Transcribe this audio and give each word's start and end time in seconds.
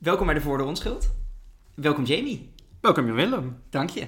Welkom 0.00 0.26
bij 0.26 0.34
de 0.34 0.40
Voor 0.40 0.58
de 0.58 0.64
Onschuld. 0.64 1.10
Welkom 1.74 2.04
Jamie. 2.04 2.52
Welkom 2.80 3.12
Willem. 3.12 3.62
Dank 3.70 3.90
je. 3.90 4.06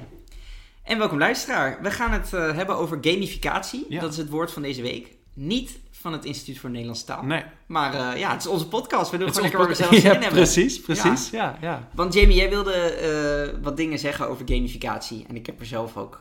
En 0.83 0.99
welkom 0.99 1.19
luisteraar. 1.19 1.79
We 1.83 1.91
gaan 1.91 2.11
het 2.11 2.33
uh, 2.33 2.55
hebben 2.55 2.77
over 2.77 2.99
gamificatie. 3.01 3.87
Ja. 3.89 4.01
Dat 4.01 4.11
is 4.11 4.17
het 4.17 4.29
woord 4.29 4.53
van 4.53 4.63
deze 4.63 4.83
week. 4.83 5.17
Niet 5.35 5.79
van 5.91 6.13
het 6.13 6.25
Instituut 6.25 6.59
voor 6.59 6.71
Nederlandse 6.71 7.05
Taal. 7.05 7.23
Nee. 7.23 7.45
Maar 7.67 7.95
uh, 7.95 8.21
ja, 8.21 8.33
het 8.33 8.41
is 8.41 8.47
onze 8.47 8.69
podcast. 8.69 9.11
We 9.11 9.17
doen 9.17 9.27
Het 9.27 9.37
gewoon 9.37 9.51
lekker 9.51 9.69
waar 9.69 9.77
we 9.77 9.83
zelf 9.83 9.95
zin 9.95 10.11
ja, 10.11 10.17
in 10.17 10.23
hebben. 10.23 10.43
Precies, 10.43 10.81
precies. 10.81 11.31
Ja. 11.31 11.59
Ja, 11.61 11.89
Want 11.95 12.15
Jamie, 12.15 12.37
jij 12.37 12.49
wilde 12.49 13.53
uh, 13.55 13.63
wat 13.63 13.77
dingen 13.77 13.99
zeggen 13.99 14.29
over 14.29 14.49
gamificatie. 14.49 15.25
En 15.29 15.37
ik 15.37 15.47
heb 15.47 15.61
er 15.61 15.67
zelf 15.67 15.97
ook... 15.97 16.19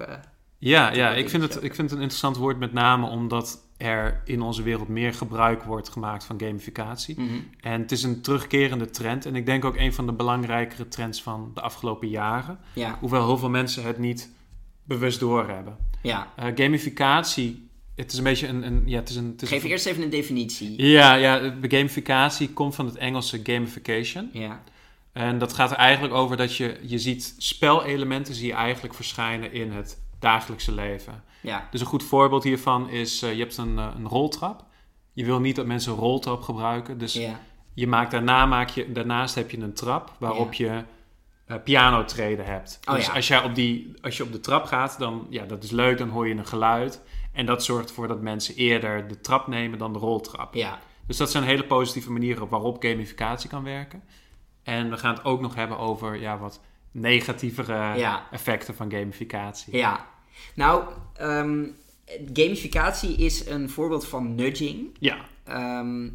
ja, 0.57 0.93
ja 0.93 1.13
ik, 1.13 1.29
vind 1.29 1.43
het, 1.43 1.55
ik 1.55 1.75
vind 1.75 1.77
het 1.77 1.91
een 1.91 2.03
interessant 2.03 2.37
woord 2.37 2.59
met 2.59 2.73
name 2.73 3.07
omdat 3.07 3.59
er 3.81 4.21
in 4.25 4.41
onze 4.41 4.63
wereld 4.63 4.87
meer 4.87 5.13
gebruik 5.13 5.63
wordt 5.63 5.89
gemaakt 5.89 6.23
van 6.23 6.39
gamificatie. 6.39 7.19
mhm. 7.21 7.33
En 7.59 7.81
het 7.81 7.91
is 7.91 8.03
een 8.03 8.21
terugkerende 8.21 8.89
trend. 8.89 9.25
En 9.25 9.35
ik 9.35 9.45
denk 9.45 9.65
ook 9.65 9.77
een 9.77 9.93
van 9.93 10.05
de 10.05 10.13
belangrijkere 10.13 10.87
trends 10.87 11.21
van 11.21 11.51
de 11.53 11.61
afgelopen 11.61 12.07
jaren. 12.09 12.59
Ja, 12.73 12.97
Hoewel 12.99 13.25
heel 13.25 13.37
veel 13.37 13.49
mensen 13.49 13.83
het 13.83 13.97
niet 13.97 14.29
bewust 14.83 15.19
doorhebben. 15.19 15.77
ja. 16.01 16.27
Eh 16.35 16.45
gamificatie, 16.55 17.69
het 17.95 18.11
is 18.11 18.17
een 18.17 18.23
beetje 18.23 18.47
een... 18.47 18.63
een 18.65 18.81
ja, 18.85 18.99
het 18.99 19.09
is 19.09 19.15
een, 19.15 19.25
het 19.31 19.41
is 19.41 19.49
Geef 19.49 19.63
een- 19.63 19.69
eerst 19.69 19.85
even 19.85 20.03
een 20.03 20.09
definitie. 20.09 20.83
Ja, 20.87 21.13
ja, 21.13 21.39
de 21.39 21.69
gamificatie 21.77 22.49
komt 22.49 22.75
van 22.75 22.85
het 22.85 22.95
Engelse 22.95 23.39
gamification. 23.43 24.29
Ja, 24.33 24.63
En 25.13 25.37
dat 25.37 25.53
gaat 25.53 25.71
er 25.71 25.77
eigenlijk 25.77 26.13
over 26.13 26.37
dat 26.37 26.55
je, 26.55 26.79
je 26.81 26.99
ziet 26.99 27.35
spelelementen 27.37 28.33
zie 28.35 28.47
je 28.47 28.53
eigenlijk 28.53 28.93
verschijnen 28.93 29.53
in 29.53 29.71
het 29.71 30.00
dagelijkse 30.21 30.71
leven. 30.71 31.23
ja, 31.41 31.67
Dus 31.71 31.81
een 31.81 31.87
goed 31.87 32.03
voorbeeld 32.03 32.43
hiervan 32.43 32.89
is, 32.89 33.21
eh, 33.21 33.33
je 33.33 33.39
hebt 33.39 33.57
een, 33.57 33.79
eh, 33.79 33.87
een 33.95 34.07
roltrap. 34.07 34.63
Je 35.13 35.25
wil 35.25 35.39
niet 35.39 35.55
dat 35.55 35.65
mensen 35.65 35.91
een 35.91 35.97
roltrap 35.97 36.41
gebruiken. 36.41 36.97
Dus 36.97 37.13
ja. 37.13 37.39
je 37.73 37.87
maakt, 37.87 38.11
daarna 38.11 38.45
maak 38.45 38.69
je, 38.69 38.91
daarnaast 38.91 39.35
heb 39.35 39.51
je 39.51 39.57
een 39.57 39.73
trap 39.73 40.11
waarop 40.19 40.53
je 40.53 40.83
eh 41.45 41.55
pianotreden 41.63 42.45
hebt. 42.45 42.79
Oh, 42.89 42.95
dus 42.95 43.11
als, 43.11 43.27
jij 43.27 43.43
op 43.43 43.55
die, 43.55 43.93
als 44.01 44.17
je 44.17 44.23
op 44.23 44.31
de 44.31 44.39
trap 44.39 44.65
gaat, 44.65 44.95
dan 44.99 45.27
ja, 45.29 45.45
dat 45.45 45.63
is 45.63 45.71
leuk, 45.71 45.97
dan 45.97 46.09
hoor 46.09 46.27
je 46.27 46.35
een 46.35 46.45
geluid. 46.47 47.01
En 47.33 47.45
dat 47.45 47.63
zorgt 47.63 47.89
ervoor 47.89 48.07
dat 48.07 48.21
mensen 48.21 48.55
eerder 48.55 49.07
de 49.07 49.21
trap 49.21 49.47
nemen 49.47 49.79
dan 49.79 49.93
de 49.93 49.99
roltrap. 49.99 50.53
ja. 50.53 50.79
Dus 51.07 51.17
dat 51.19 51.31
zijn 51.31 51.43
hele 51.43 51.63
positieve 51.63 52.11
manieren 52.11 52.47
waarop 52.49 52.83
gamificatie 52.83 53.49
kan 53.49 53.63
werken. 53.63 54.03
En 54.63 54.89
we 54.89 54.97
gaan 54.97 55.13
het 55.13 55.23
ook 55.25 55.41
nog 55.41 55.55
hebben 55.55 55.77
over 55.77 56.19
ja, 56.19 56.37
wat 56.37 56.61
negatievere 56.91 57.97
Ja. 57.97 58.27
effecten 58.31 58.75
van 58.75 58.91
gamificatie. 58.91 59.77
Ja, 59.77 60.07
nou, 60.55 60.83
ehm, 61.15 61.65
gamificatie 62.33 63.15
is 63.15 63.45
een 63.45 63.69
voorbeeld 63.69 64.07
van 64.07 64.35
nudging. 64.35 64.87
Ja, 64.99 65.29
Ehm, 65.43 66.09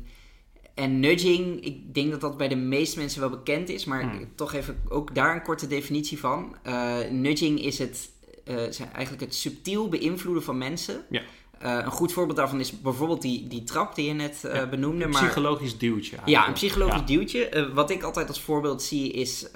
en 0.75 1.01
nudging, 1.01 1.65
ik 1.65 1.95
denk 1.95 2.11
dat 2.11 2.21
dat 2.21 2.37
bij 2.37 2.49
de 2.49 2.57
meeste 2.57 2.99
mensen 2.99 3.21
wel 3.21 3.31
bekend 3.31 3.69
is, 3.69 3.85
maar 3.85 4.03
Hmm. 4.03 4.29
toch 4.35 4.53
even 4.55 4.83
ook 4.89 5.15
daar 5.15 5.35
een 5.35 5.43
korte 5.43 5.67
definitie 5.67 6.19
van. 6.19 6.57
Eh, 6.63 6.99
nudging 7.11 7.61
is 7.61 7.79
het, 7.79 8.11
eh, 8.45 8.57
eigenlijk 8.93 9.21
het 9.21 9.35
subtiel 9.35 9.89
beïnvloeden 9.89 10.43
van 10.43 10.59
mensen. 10.59 11.05
Ja. 11.11 11.23
Eh, 11.59 11.73
een 11.85 11.91
goed 11.91 12.13
voorbeeld 12.13 12.37
daarvan 12.37 12.61
is 12.61 12.81
bijvoorbeeld 12.81 13.23
die, 13.23 13.47
die 13.49 13.65
trap 13.65 13.95
die 13.95 14.07
je 14.07 14.13
net 14.13 14.45
eh, 14.45 14.55
Ja, 14.55 14.67
benoemde. 14.67 15.05
een 15.05 15.11
maar, 15.11 15.23
psychologisch 15.25 15.79
duwtje. 15.79 16.17
ja, 16.25 16.47
een 16.47 16.53
psychologisch 16.53 16.99
Ja. 17.01 17.07
duwtje. 17.07 17.49
Eh, 17.49 17.73
wat 17.75 17.91
ik 17.91 18.03
altijd 18.03 18.29
als 18.29 18.41
voorbeeld 18.41 18.83
zie 18.83 19.13
is 19.13 19.47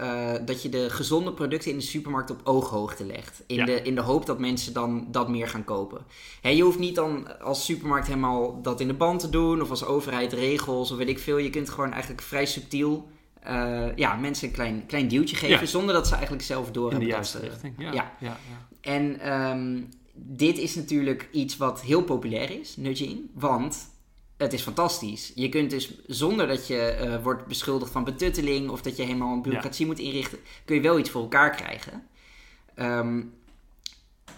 dat 0.44 0.62
je 0.62 0.68
de 0.68 0.90
gezonde 0.90 1.32
producten 1.32 1.70
in 1.70 1.76
de 1.76 1.82
supermarkt 1.82 2.30
op 2.30 2.40
ooghoogte 2.44 3.04
legt. 3.06 3.42
In, 3.46 3.56
Ja. 3.56 3.64
de, 3.64 3.82
in 3.82 3.94
de 3.94 4.00
hoop 4.00 4.26
dat 4.26 4.38
mensen 4.38 4.72
dan 4.72 5.06
dat 5.10 5.28
meer 5.28 5.48
gaan 5.48 5.64
kopen. 5.64 6.00
Hè, 6.40 6.48
je 6.48 6.62
hoeft 6.62 6.78
niet 6.78 6.94
dan 6.94 7.40
als 7.40 7.64
supermarkt 7.64 8.06
helemaal 8.06 8.62
dat 8.62 8.80
in 8.80 8.86
de 8.88 8.94
band 8.94 9.20
te 9.20 9.30
doen. 9.30 9.62
Of 9.62 9.70
als 9.70 9.84
overheid 9.84 10.32
regels 10.32 10.90
of 10.90 10.96
weet 10.98 11.08
ik 11.08 11.18
veel. 11.18 11.36
Je 11.38 11.50
kunt 11.50 11.70
gewoon 11.70 11.92
eigenlijk 11.92 12.22
vrij 12.22 12.46
subtiel 12.46 13.08
ja, 13.96 14.14
mensen 14.20 14.48
een 14.48 14.54
klein, 14.54 14.84
klein 14.86 15.08
duwtje 15.08 15.36
geven. 15.36 15.68
Zonder 15.68 15.94
dat 15.94 16.06
ze 16.06 16.12
eigenlijk 16.14 16.42
zelf 16.44 16.70
door 16.70 16.92
In 16.92 16.98
de 16.98 17.04
hebben 17.04 17.14
juiste 17.14 17.36
dat, 17.36 17.46
eh, 17.46 17.52
richting. 17.52 17.74
Ja, 17.78 17.92
ja. 17.92 18.12
ja. 18.20 18.36
ja, 18.48 18.66
en 18.80 19.20
ehm, 19.20 19.80
dit 20.22 20.58
is 20.58 20.74
natuurlijk 20.74 21.28
iets 21.32 21.56
wat 21.56 21.80
heel 21.80 22.02
populair 22.02 22.60
is, 22.60 22.76
nudging. 22.76 23.30
Want 23.34 23.90
het 24.36 24.52
is 24.52 24.62
fantastisch. 24.62 25.32
Je 25.34 25.48
kunt 25.48 25.70
dus 25.70 25.92
zonder 26.06 26.46
dat 26.46 26.66
je 26.66 26.80
eh, 26.80 27.22
wordt 27.22 27.46
beschuldigd 27.46 27.92
van 27.92 28.04
betutteling 28.04 28.70
of 28.70 28.82
dat 28.82 28.96
je 28.96 29.02
helemaal 29.02 29.32
een 29.32 29.42
bureaucratie 29.42 29.86
moet 29.86 29.98
inrichten, 29.98 30.38
kun 30.64 30.76
je 30.76 30.82
wel 30.82 30.98
iets 30.98 31.10
voor 31.10 31.22
elkaar 31.22 31.50
krijgen. 31.50 32.06
Ehm, 32.74 33.22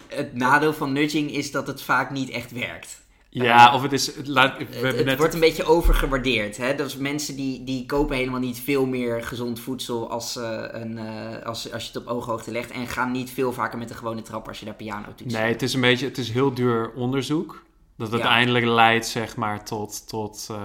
het 0.09 0.35
nadeel 0.35 0.73
van 0.73 0.93
nudging 0.93 1.33
is 1.33 1.51
dat 1.51 1.67
het 1.67 1.83
vaak 1.83 2.11
niet 2.11 2.31
echt 2.31 2.53
werkt. 2.53 3.02
Ja, 3.35 3.75
of 3.75 3.83
het 3.83 3.93
is... 3.93 4.13
Laat, 4.25 4.59
we 4.59 4.65
Het, 4.65 4.97
het 4.97 5.05
net 5.05 5.19
wordt 5.19 5.35
een 5.35 5.41
beetje 5.41 5.65
overgewaardeerd. 5.65 6.57
Hè? 6.57 6.75
Dus 6.75 6.97
mensen 6.97 7.37
die, 7.37 7.65
die 7.65 7.87
kopen 7.87 8.17
helemaal 8.17 8.41
niet 8.41 8.61
veel 8.61 8.87
meer 8.87 9.23
gezond 9.23 9.61
voedsel 9.61 10.11
als, 10.11 10.37
eh, 10.37 10.65
een, 10.71 10.99
eh, 10.99 11.47
als, 11.47 11.73
als 11.73 11.83
je 11.87 11.93
het 11.93 12.03
op 12.07 12.07
ooghoogte 12.17 12.51
legt. 12.51 12.71
En 12.71 12.87
gaan 12.87 13.11
niet 13.11 13.31
veel 13.31 13.53
vaker 13.53 13.79
met 13.79 13.91
een 13.91 13.97
gewone 13.97 14.23
trap 14.23 14.49
als 14.49 14.59
je 14.59 14.65
daar 14.65 14.75
piano 14.75 15.07
toetst. 15.17 15.37
Nee, 15.37 15.53
het 15.53 15.63
is 15.63 15.75
een 15.75 15.81
beetje... 15.81 16.07
Het 16.07 16.19
is 16.19 16.31
heel 16.31 16.55
duur 16.55 16.93
onderzoek. 16.95 17.63
Dat 17.97 18.09
Ja. 18.11 18.15
uiteindelijk 18.15 18.65
leidt, 18.67 19.07
zeg 19.07 19.37
maar, 19.37 19.65
tot, 19.65 20.09
tot 20.09 20.49
eh, 20.51 20.57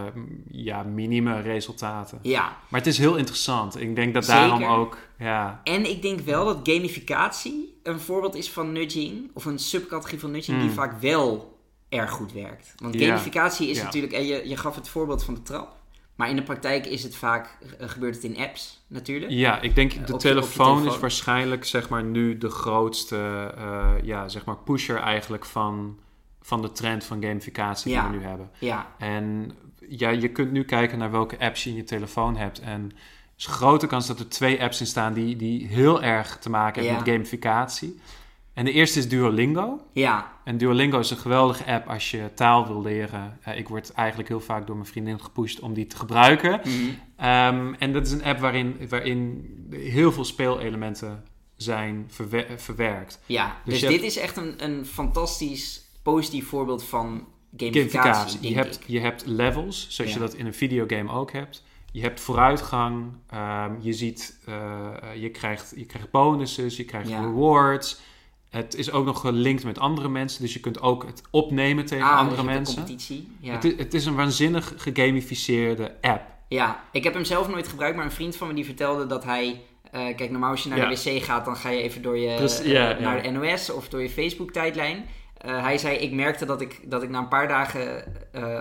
ja, 0.52 0.84
minime 0.84 1.42
resultaten. 1.42 2.20
Ja, 2.22 2.58
Maar 2.68 2.80
het 2.80 2.90
is 2.90 2.98
heel 2.98 3.16
interessant. 3.16 3.80
Ik 3.82 3.96
denk 3.96 4.14
dat 4.14 4.26
Zeker. 4.26 4.40
daarom 4.42 4.64
ook... 4.64 4.98
Ja, 5.20 5.62
En 5.64 5.90
ik 5.90 6.02
denk 6.02 6.20
wel 6.20 6.46
dat 6.46 6.60
gamificatie 6.64 7.80
een 7.84 8.00
voorbeeld 8.00 8.36
is 8.36 8.50
van 8.52 8.72
nudging, 8.72 9.30
of 9.34 9.46
een 9.46 9.60
subcategorie 9.60 10.20
van 10.20 10.32
nudging, 10.32 10.60
die 10.60 10.70
Mm. 10.70 10.76
vaak 10.76 11.02
wel 11.02 11.57
erg 11.90 12.12
goed 12.12 12.34
werkt. 12.34 12.74
Want 12.78 12.98
gamificatie 13.02 13.70
is 13.70 13.84
natuurlijk, 13.84 14.14
en 14.14 14.26
je, 14.26 14.48
je 14.50 14.58
gaf 14.58 14.76
het 14.76 14.90
voorbeeld 14.90 15.24
van 15.24 15.34
de 15.34 15.42
trap, 15.42 15.76
maar 16.16 16.30
in 16.30 16.36
de 16.36 16.44
praktijk 16.44 16.86
is 16.86 17.04
het 17.04 17.16
vaak, 17.16 17.58
eh, 17.80 17.90
gebeurt 17.90 18.16
het 18.16 18.24
in 18.24 18.38
apps 18.38 18.84
natuurlijk. 18.88 19.32
Ja, 19.32 19.62
ik 19.62 19.76
denk 19.76 19.92
Eh, 19.94 20.06
de 20.06 20.14
je- 20.14 20.18
telefoon, 20.20 20.68
je 20.68 20.74
telefoon. 20.74 20.94
is 20.96 21.00
waarschijnlijk 21.00 21.66
zeg 21.66 21.90
maar 21.90 22.04
nu 22.04 22.38
de 22.38 22.50
grootste 22.50 23.54
eh, 23.58 23.92
ja, 24.04 24.28
zeg 24.28 24.46
maar 24.46 24.58
pusher 24.58 24.98
eigenlijk 24.98 25.46
van, 25.46 26.00
van 26.42 26.62
de 26.62 26.72
trend 26.72 27.04
van 27.04 27.22
gamificatie 27.24 27.92
Ja. 27.92 28.02
die 28.02 28.12
we 28.12 28.18
nu 28.24 28.30
hebben. 28.30 28.52
Ja, 28.60 28.88
En 28.98 29.52
ja, 29.90 30.10
je 30.10 30.30
kunt 30.30 30.52
nu 30.52 30.64
kijken 30.64 30.98
naar 30.98 31.12
welke 31.12 31.40
apps 31.40 31.64
je 31.64 31.70
in 31.70 31.76
je 31.76 31.84
telefoon 31.84 32.36
hebt. 32.38 32.60
En 32.60 32.82
er 32.92 32.98
is 33.38 33.46
een 33.46 33.54
grote 33.54 33.88
kans 33.88 34.08
dat 34.08 34.20
er 34.20 34.30
twee 34.30 34.62
apps 34.62 34.80
in 34.80 34.86
staan 34.86 35.14
die, 35.14 35.36
die 35.36 35.68
heel 35.68 36.02
erg 36.04 36.38
te 36.38 36.50
maken 36.50 36.74
hebben 36.84 36.92
Ja. 36.94 37.00
met 37.00 37.10
gamificatie. 37.10 38.00
En 38.58 38.66
de 38.66 38.72
eerste 38.72 39.00
is 39.00 39.10
Duolingo. 39.10 39.80
ja, 39.92 40.32
En 40.44 40.58
Duolingo 40.58 41.00
is 41.00 41.10
een 41.10 41.18
geweldige 41.18 41.66
app 41.66 41.88
als 41.88 42.12
je 42.12 42.30
taal 42.36 42.68
wil 42.68 42.82
leren. 42.82 43.38
Eh, 43.42 43.58
ik 43.58 43.68
word 43.68 43.92
eigenlijk 43.94 44.30
heel 44.30 44.40
vaak 44.40 44.68
door 44.68 44.76
mijn 44.76 44.88
vriendin 44.88 45.20
gepusht 45.20 45.60
om 45.60 45.74
die 45.74 45.88
te 45.88 45.96
gebruiken. 45.98 46.60
mhm. 46.64 46.74
Ehm, 47.16 47.74
en 47.80 47.94
dat 47.94 48.06
is 48.08 48.12
een 48.12 48.24
app 48.24 48.40
waarin, 48.40 48.76
waarin 48.90 49.46
heel 49.72 50.12
veel 50.12 50.26
speelelementen 50.26 51.24
zijn 51.56 52.06
verwe- 52.08 52.48
verwerkt. 52.56 53.20
ja. 53.26 53.56
Dus 53.66 53.74
Dus, 53.74 53.82
dit 53.82 53.92
hebt- 53.92 54.04
is 54.04 54.18
echt 54.18 54.38
een, 54.38 54.54
een 54.64 54.86
fantastisch 54.86 55.82
positief 56.04 56.48
voorbeeld 56.48 56.84
van 56.84 57.26
gamificatie, 57.58 57.92
Gamificatie. 57.92 58.50
Je 58.50 58.56
hebt, 58.56 58.76
ik. 58.76 58.84
je 58.88 59.00
hebt 59.00 59.26
levels, 59.26 59.88
zoals 59.90 60.14
je 60.14 60.20
dat 60.20 60.34
in 60.34 60.46
een 60.46 60.54
videogame 60.54 61.12
ook 61.12 61.32
hebt. 61.32 61.64
Je 61.92 62.02
hebt 62.02 62.20
vooruitgang. 62.20 63.06
ehm, 63.30 63.72
je 63.80 63.94
ziet, 63.94 64.40
eh, 64.46 64.90
je, 65.16 65.30
krijgt, 65.30 65.74
je 65.76 65.86
krijgt 65.86 66.12
bonussen, 66.12 66.70
je 66.76 66.84
krijgt 66.86 67.10
Ja. 67.10 67.20
rewards. 67.22 68.00
Het 68.50 68.76
is 68.76 68.92
ook 68.92 69.06
nog 69.06 69.20
gelinkt 69.22 69.64
met 69.64 69.80
andere 69.80 70.10
mensen, 70.10 70.42
dus 70.42 70.54
je 70.54 70.60
kunt 70.60 70.82
ook 70.82 71.06
het 71.06 71.22
opnemen 71.32 71.86
tegen 71.86 72.06
Ah, 72.06 72.18
andere 72.18 72.36
dus 72.36 72.46
mensen. 72.46 72.76
competitie. 72.76 73.28
Ja. 73.40 73.52
Het, 73.54 73.64
is, 73.64 73.74
het 73.78 73.94
is 73.94 74.06
een 74.06 74.16
waanzinnig 74.16 74.74
gegamificeerde 74.78 75.96
app. 76.02 76.22
Ja, 76.48 76.84
ik 76.92 77.04
heb 77.04 77.14
hem 77.14 77.24
zelf 77.26 77.48
nooit 77.48 77.68
gebruikt, 77.68 77.96
maar 77.96 78.06
een 78.06 78.12
vriend 78.12 78.36
van 78.36 78.48
me 78.48 78.54
die 78.54 78.66
vertelde 78.66 79.06
dat 79.06 79.24
hij... 79.24 79.62
eh, 79.92 80.16
kijk, 80.16 80.30
normaal 80.32 80.52
als 80.52 80.64
je 80.64 80.70
naar 80.70 80.78
Ja. 80.78 80.90
de 80.90 80.96
wc 81.18 81.24
gaat, 81.24 81.46
dan 81.46 81.56
ga 81.58 81.70
je 81.70 81.82
even 81.82 82.02
door 82.02 82.18
je, 82.18 82.30
eh, 82.64 83.00
naar 83.00 83.22
de 83.24 83.30
NOS 83.30 83.70
of 83.72 83.90
door 83.90 84.02
je 84.02 84.10
Facebook-tijdlijn. 84.10 85.06
Eh, 85.38 85.62
hij 85.62 85.78
zei, 85.78 85.98
ik 85.98 86.12
merkte 86.12 86.46
dat 86.46 86.62
ik, 86.62 86.80
dat 86.90 87.04
ik 87.04 87.10
na 87.10 87.20
een 87.20 87.28
paar 87.28 87.48
dagen 87.48 88.04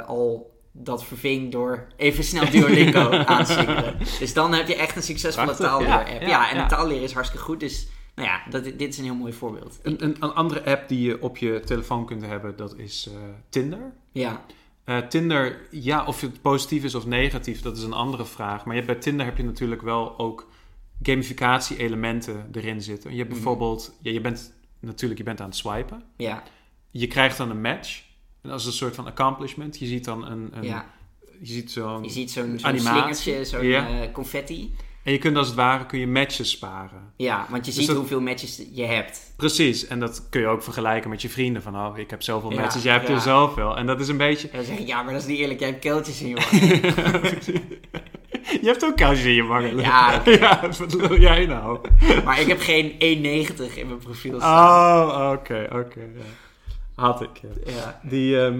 al 0.06 0.54
dat 0.72 1.04
verving 1.04 1.52
door 1.52 1.86
even 1.96 2.24
snel 2.24 2.50
Duolingo 2.50 3.10
aansingelen. 3.10 3.96
Dus 4.18 4.34
dan 4.34 4.52
heb 4.54 4.68
je 4.68 4.74
echt 4.76 4.96
een 4.96 5.02
succesvolle 5.02 5.54
taalleer-app. 5.56 6.08
ja, 6.22 6.50
en 6.50 6.56
ja. 6.56 6.62
een 6.62 6.68
taalleren 6.68 7.02
is 7.02 7.12
hartstikke 7.12 7.44
goed, 7.44 7.60
dus 7.60 7.86
nou 8.16 8.28
ja, 8.28 8.42
dat, 8.50 8.64
dit 8.64 8.80
is 8.80 8.98
een 8.98 9.04
heel 9.04 9.14
mooi 9.14 9.32
voorbeeld. 9.32 9.78
Een, 9.82 10.04
een, 10.04 10.16
een 10.20 10.32
andere 10.34 10.64
app 10.64 10.88
die 10.88 11.00
je 11.06 11.22
op 11.22 11.36
je 11.36 11.60
telefoon 11.64 12.06
kunt 12.06 12.26
hebben, 12.26 12.56
dat 12.56 12.76
is 12.78 13.08
eh, 13.12 13.18
Tinder. 13.48 13.92
Ja, 14.12 14.44
Eh, 14.84 14.98
Tinder, 14.98 15.66
ja, 15.70 16.04
of 16.06 16.20
het 16.20 16.42
positief 16.42 16.84
is 16.84 16.94
of 16.94 17.06
negatief, 17.06 17.60
dat 17.62 17.76
is 17.76 17.82
een 17.82 17.92
andere 17.92 18.24
vraag. 18.24 18.64
Maar 18.64 18.76
je 18.76 18.84
bij 18.84 18.94
Tinder 18.94 19.26
heb 19.26 19.36
je 19.36 19.42
natuurlijk 19.44 19.82
wel 19.82 20.18
ook 20.18 20.48
gamificatie-elementen 21.02 22.48
erin 22.52 22.82
zitten. 22.82 23.10
Je 23.10 23.16
hebt 23.16 23.28
Mhm. 23.28 23.38
bijvoorbeeld, 23.38 23.96
ja, 24.02 24.10
je 24.12 24.20
bent 24.20 24.52
natuurlijk 24.80 25.18
je 25.20 25.24
bent 25.26 25.40
aan 25.40 25.46
het 25.48 25.56
swipen. 25.56 26.02
ja, 26.16 26.42
Je 26.90 27.06
krijgt 27.06 27.36
dan 27.38 27.50
een 27.50 27.60
match. 27.60 28.02
En 28.42 28.50
dat 28.50 28.60
is 28.60 28.66
een 28.66 28.72
soort 28.72 28.94
van 28.94 29.06
accomplishment. 29.06 29.78
Je 29.78 29.86
ziet 29.86 30.04
dan 30.04 30.26
een, 30.26 30.48
een 30.52 30.62
ja. 30.62 30.86
je 31.40 31.46
ziet 31.52 31.70
zo'n, 31.70 32.02
Je 32.02 32.10
ziet 32.10 32.30
zo'n 32.30 32.58
zo'n 32.58 32.68
Animatie. 32.68 33.44
zo'n 33.44 33.64
Ja. 33.66 33.88
eh, 34.02 34.12
confetti. 34.12 34.74
En 35.06 35.12
je 35.12 35.18
kunt 35.18 35.36
als 35.36 35.46
het 35.46 35.56
ware 35.56 35.86
kun 35.86 35.98
je 35.98 36.06
matches 36.06 36.50
sparen. 36.50 37.12
Ja, 37.16 37.46
want 37.50 37.64
je 37.66 37.70
Dus 37.70 37.74
ziet 37.80 37.86
dat- 37.86 37.96
hoeveel 37.96 38.20
matches 38.20 38.62
je 38.72 38.84
hebt. 38.84 39.32
Precies, 39.36 39.86
en 39.86 40.00
dat 40.00 40.26
kun 40.30 40.40
je 40.40 40.46
ook 40.46 40.62
vergelijken 40.62 41.10
met 41.10 41.22
je 41.22 41.28
vrienden. 41.28 41.62
Van, 41.62 41.76
oh, 41.76 41.98
ik 41.98 42.10
heb 42.10 42.22
zoveel 42.22 42.52
Ja, 42.52 42.60
matches, 42.60 42.82
jij 42.82 42.92
hebt 42.92 43.08
ja. 43.08 43.14
er 43.14 43.20
zoveel. 43.20 43.76
En 43.76 43.86
dat 43.86 44.00
is 44.00 44.08
een 44.08 44.16
beetje... 44.16 44.48
En 44.48 44.86
ja, 44.86 45.02
maar 45.02 45.12
dat 45.12 45.22
is 45.22 45.28
niet 45.28 45.38
eerlijk, 45.38 45.58
jij 45.60 45.68
hebt 45.68 45.80
keeltjes 45.80 46.20
in 46.22 46.28
je 46.28 46.34
oor. 46.42 46.48
Je 48.60 48.66
hebt 48.66 48.84
ook 48.84 48.96
kousen 48.96 49.28
in 49.28 49.34
je 49.34 49.42
wangen. 49.44 49.76
Ja. 49.76 50.22
ja, 50.24 50.60
wat 50.78 50.92
wil 50.92 51.20
jij 51.20 51.46
nou? 51.46 51.78
Maar 52.24 52.40
ik 52.40 52.46
heb 52.46 52.60
geen 52.60 52.90
1,90 52.92 52.98
in 53.78 53.86
mijn 53.86 53.98
profiel 53.98 54.38
staan. 54.38 55.08
Oh, 55.08 55.30
oké, 55.32 55.66
oké. 55.72 56.00
ja. 56.00 56.24
Had 56.94 57.20
ik, 57.22 57.30
ja. 57.42 57.72
Ja. 57.72 58.00
Die, 58.02 58.40
ehm, 58.40 58.58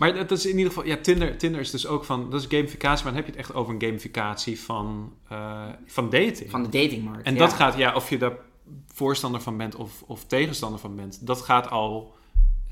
maar 0.00 0.14
dat 0.14 0.30
is 0.30 0.46
in 0.46 0.56
ieder 0.56 0.72
geval... 0.72 0.86
Ja, 0.86 0.96
Tinder, 0.96 1.36
Tinder 1.36 1.60
is 1.60 1.70
dus 1.70 1.86
ook 1.86 2.04
van... 2.04 2.30
Dat 2.30 2.40
is 2.40 2.46
gamificatie, 2.48 3.04
maar 3.04 3.12
dan 3.12 3.22
heb 3.22 3.32
je 3.32 3.38
het 3.38 3.48
echt 3.48 3.54
over 3.54 3.74
een 3.74 3.82
gamificatie 3.82 4.60
van, 4.60 5.12
eh, 5.28 5.68
van 5.86 6.10
dating. 6.10 6.50
Van 6.50 6.62
de 6.62 6.68
datingmarkt. 6.68 7.26
en 7.26 7.32
ja. 7.32 7.38
dat 7.38 7.52
gaat, 7.52 7.76
ja, 7.76 7.94
of 7.94 8.10
je 8.10 8.18
daar 8.18 8.36
voorstander 8.94 9.40
van 9.40 9.56
bent 9.56 9.74
of, 9.74 10.02
of 10.06 10.24
tegenstander 10.24 10.80
van 10.80 10.96
bent, 10.96 11.26
dat 11.26 11.40
gaat 11.40 11.70
al. 11.70 12.14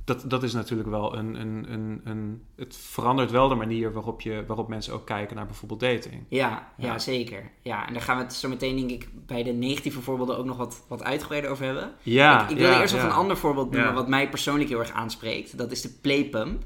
Dat, 0.04 0.30
dat 0.30 0.42
is 0.42 0.52
natuurlijk 0.52 0.88
wel 0.88 1.16
een, 1.16 1.40
een, 1.40 1.72
een, 1.72 2.00
een. 2.04 2.42
Het 2.56 2.76
verandert 2.76 3.30
wel 3.30 3.48
de 3.48 3.54
manier 3.54 3.92
waarop, 3.92 4.20
je, 4.20 4.44
waarop 4.46 4.68
mensen 4.68 4.94
ook 4.94 5.06
kijken 5.06 5.36
naar 5.36 5.46
bijvoorbeeld 5.46 5.80
dating. 5.80 6.24
Ja, 6.28 6.72
ja. 6.76 6.86
Ja. 6.86 6.98
zeker. 6.98 7.50
Ja, 7.62 7.86
en 7.86 7.92
daar 7.92 8.02
gaan 8.02 8.16
we 8.16 8.22
het 8.22 8.34
zo 8.34 8.48
meteen, 8.48 8.76
denk 8.76 8.90
ik, 8.90 9.08
bij 9.26 9.42
de 9.42 9.52
negatieve 9.52 10.00
voorbeelden 10.00 10.38
ook 10.38 10.44
nog 10.44 10.56
wat, 10.56 10.84
wat 10.88 11.02
uitgebreider 11.02 11.50
over 11.50 11.64
hebben. 11.64 11.92
Ja, 12.02 12.48
ik 12.48 12.58
ja, 12.58 12.80
eerst 12.80 12.94
nog 12.94 13.02
een 13.02 13.10
ander 13.10 13.36
voorbeeld 13.36 13.70
noemen 13.70 13.94
wat 13.94 14.08
mij 14.08 14.28
persoonlijk 14.28 14.68
heel 14.68 14.78
erg 14.78 14.92
aanspreekt. 14.92 15.58
Dat 15.58 15.70
is 15.70 15.82
de 15.82 15.98
playpump. 16.00 16.62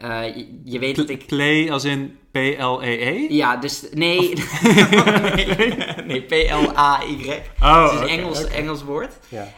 Eh, 0.00 0.36
je, 0.36 0.60
je 0.64 0.78
weet 0.78 0.96
dat 0.96 1.08
ik... 1.08 1.26
Play 1.26 1.70
als 1.72 1.84
in 1.84 2.16
P-L-E-E? 2.30 3.26
Ja, 3.28 3.56
dus... 3.56 3.84
Nee. 3.94 4.18
nee, 5.36 5.74
nee, 6.06 6.22
P-L-A-Y. 6.22 7.40
Oh, 7.62 7.82
Het 7.84 7.92
is 7.92 8.00
een 8.00 8.18
Engels. 8.18 8.44
Engels 8.44 8.82
woord. 8.84 9.12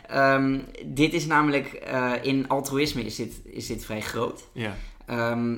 Ehm, 0.08 0.58
dit 0.86 1.12
is 1.12 1.26
namelijk... 1.26 1.72
eh, 1.72 2.12
in 2.22 2.48
altruïsme 2.48 3.04
is 3.04 3.16
dit, 3.16 3.40
is 3.44 3.66
dit 3.66 3.84
vrij 3.84 4.00
groot. 4.00 4.42
ja. 4.52 4.76
Ehm, 5.06 5.56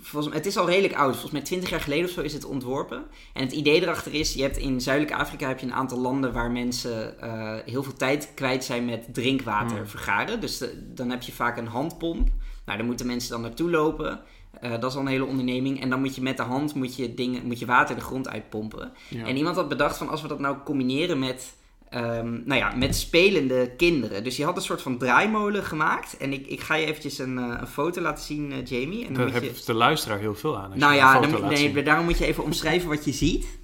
volgens, 0.00 0.34
het 0.34 0.46
is 0.46 0.56
al 0.56 0.66
redelijk 0.66 0.94
oud. 0.94 1.10
Volgens 1.12 1.32
mij 1.32 1.40
20 1.42 1.70
jaar 1.70 1.80
geleden 1.80 2.04
of 2.04 2.10
zo 2.10 2.20
is 2.20 2.32
het 2.32 2.44
ontworpen. 2.44 3.04
En 3.34 3.42
het 3.42 3.52
idee 3.52 3.82
erachter 3.82 4.14
is, 4.14 4.34
je 4.34 4.42
hebt 4.42 4.56
in 4.56 4.80
Zuidelijk 4.80 5.14
Afrika 5.16 5.48
heb 5.48 5.58
je 5.58 5.66
een 5.66 5.72
aantal 5.74 5.98
landen 5.98 6.32
waar 6.32 6.50
mensen 6.50 7.20
eh, 7.20 7.54
heel 7.66 7.82
veel 7.82 7.96
tijd 7.96 8.32
kwijt 8.34 8.64
zijn 8.64 8.84
met 8.84 9.14
drinkwater 9.14 9.76
Hmm. 9.76 9.86
vergaren. 9.86 10.40
Dus 10.40 10.58
de- 10.58 10.92
dan 10.94 11.10
heb 11.10 11.22
je 11.22 11.32
vaak 11.32 11.56
een 11.56 11.66
handpomp. 11.66 12.28
Nou, 12.70 12.82
daar 12.82 12.90
moeten 12.90 13.06
mensen 13.06 13.30
dan 13.30 13.40
naartoe 13.40 13.70
lopen. 13.70 14.20
Eh, 14.60 14.70
dat 14.70 14.90
is 14.90 14.94
al 14.96 15.00
een 15.00 15.06
hele 15.06 15.24
onderneming. 15.24 15.82
En 15.82 15.90
dan 15.90 16.00
moet 16.00 16.14
je 16.14 16.22
met 16.22 16.36
de 16.36 16.42
hand 16.42 16.74
moet 16.74 16.96
je 16.96 17.14
dingen, 17.14 17.46
moet 17.46 17.58
je 17.58 17.66
water 17.66 17.94
de 17.94 18.00
grond 18.00 18.28
uitpompen. 18.28 18.92
Ja. 19.08 19.26
En 19.26 19.36
iemand 19.36 19.56
had 19.56 19.68
bedacht 19.68 19.96
van 19.96 20.08
als 20.08 20.22
we 20.22 20.28
dat 20.28 20.38
nou 20.38 20.56
combineren 20.64 21.18
met, 21.18 21.56
ehm, 21.88 22.30
nou 22.44 22.60
ja, 22.60 22.74
met 22.76 22.96
spelende 22.96 23.72
kinderen. 23.76 24.24
Dus 24.24 24.36
je 24.36 24.44
had 24.44 24.56
een 24.56 24.62
soort 24.62 24.82
van 24.82 24.98
draaimolen 24.98 25.64
gemaakt. 25.64 26.16
En 26.16 26.32
ik, 26.32 26.46
ik 26.46 26.60
ga 26.60 26.74
je 26.74 26.86
eventjes 26.86 27.18
een, 27.18 27.38
eh, 27.38 27.56
een 27.60 27.66
foto 27.66 28.00
laten 28.00 28.24
zien, 28.24 28.52
eh, 28.52 28.64
Jamie. 28.64 29.06
En 29.06 29.14
dan 29.14 29.26
Daar 29.26 29.40
je... 29.40 29.46
heeft 29.46 29.66
de 29.66 29.74
luisteraar 29.74 30.18
heel 30.18 30.34
veel 30.34 30.58
aan. 30.58 30.72
Nou 30.74 30.94
ja, 30.94 31.20
dan, 31.20 31.48
nee, 31.48 31.82
daarom 31.82 32.04
moet 32.04 32.18
je 32.18 32.26
even 32.26 32.44
omschrijven 32.44 32.88
wat 32.88 33.04
je 33.04 33.12
ziet. 33.12 33.58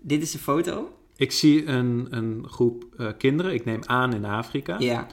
Dit 0.00 0.22
is 0.22 0.30
de 0.30 0.38
foto. 0.38 0.96
Ik 1.16 1.32
zie 1.32 1.66
een, 1.66 2.06
een 2.10 2.46
groep 2.48 2.84
kinderen, 3.18 3.54
ik 3.54 3.64
neem 3.64 3.80
aan 3.86 4.14
in 4.14 4.24
Afrika. 4.24 4.76
Ja. 4.78 5.06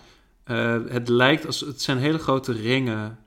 Het 0.87 1.09
lijkt 1.09 1.45
als 1.45 1.59
het 1.59 1.81
zijn 1.81 1.97
hele 1.97 2.17
grote 2.17 2.51
ringen 2.51 3.19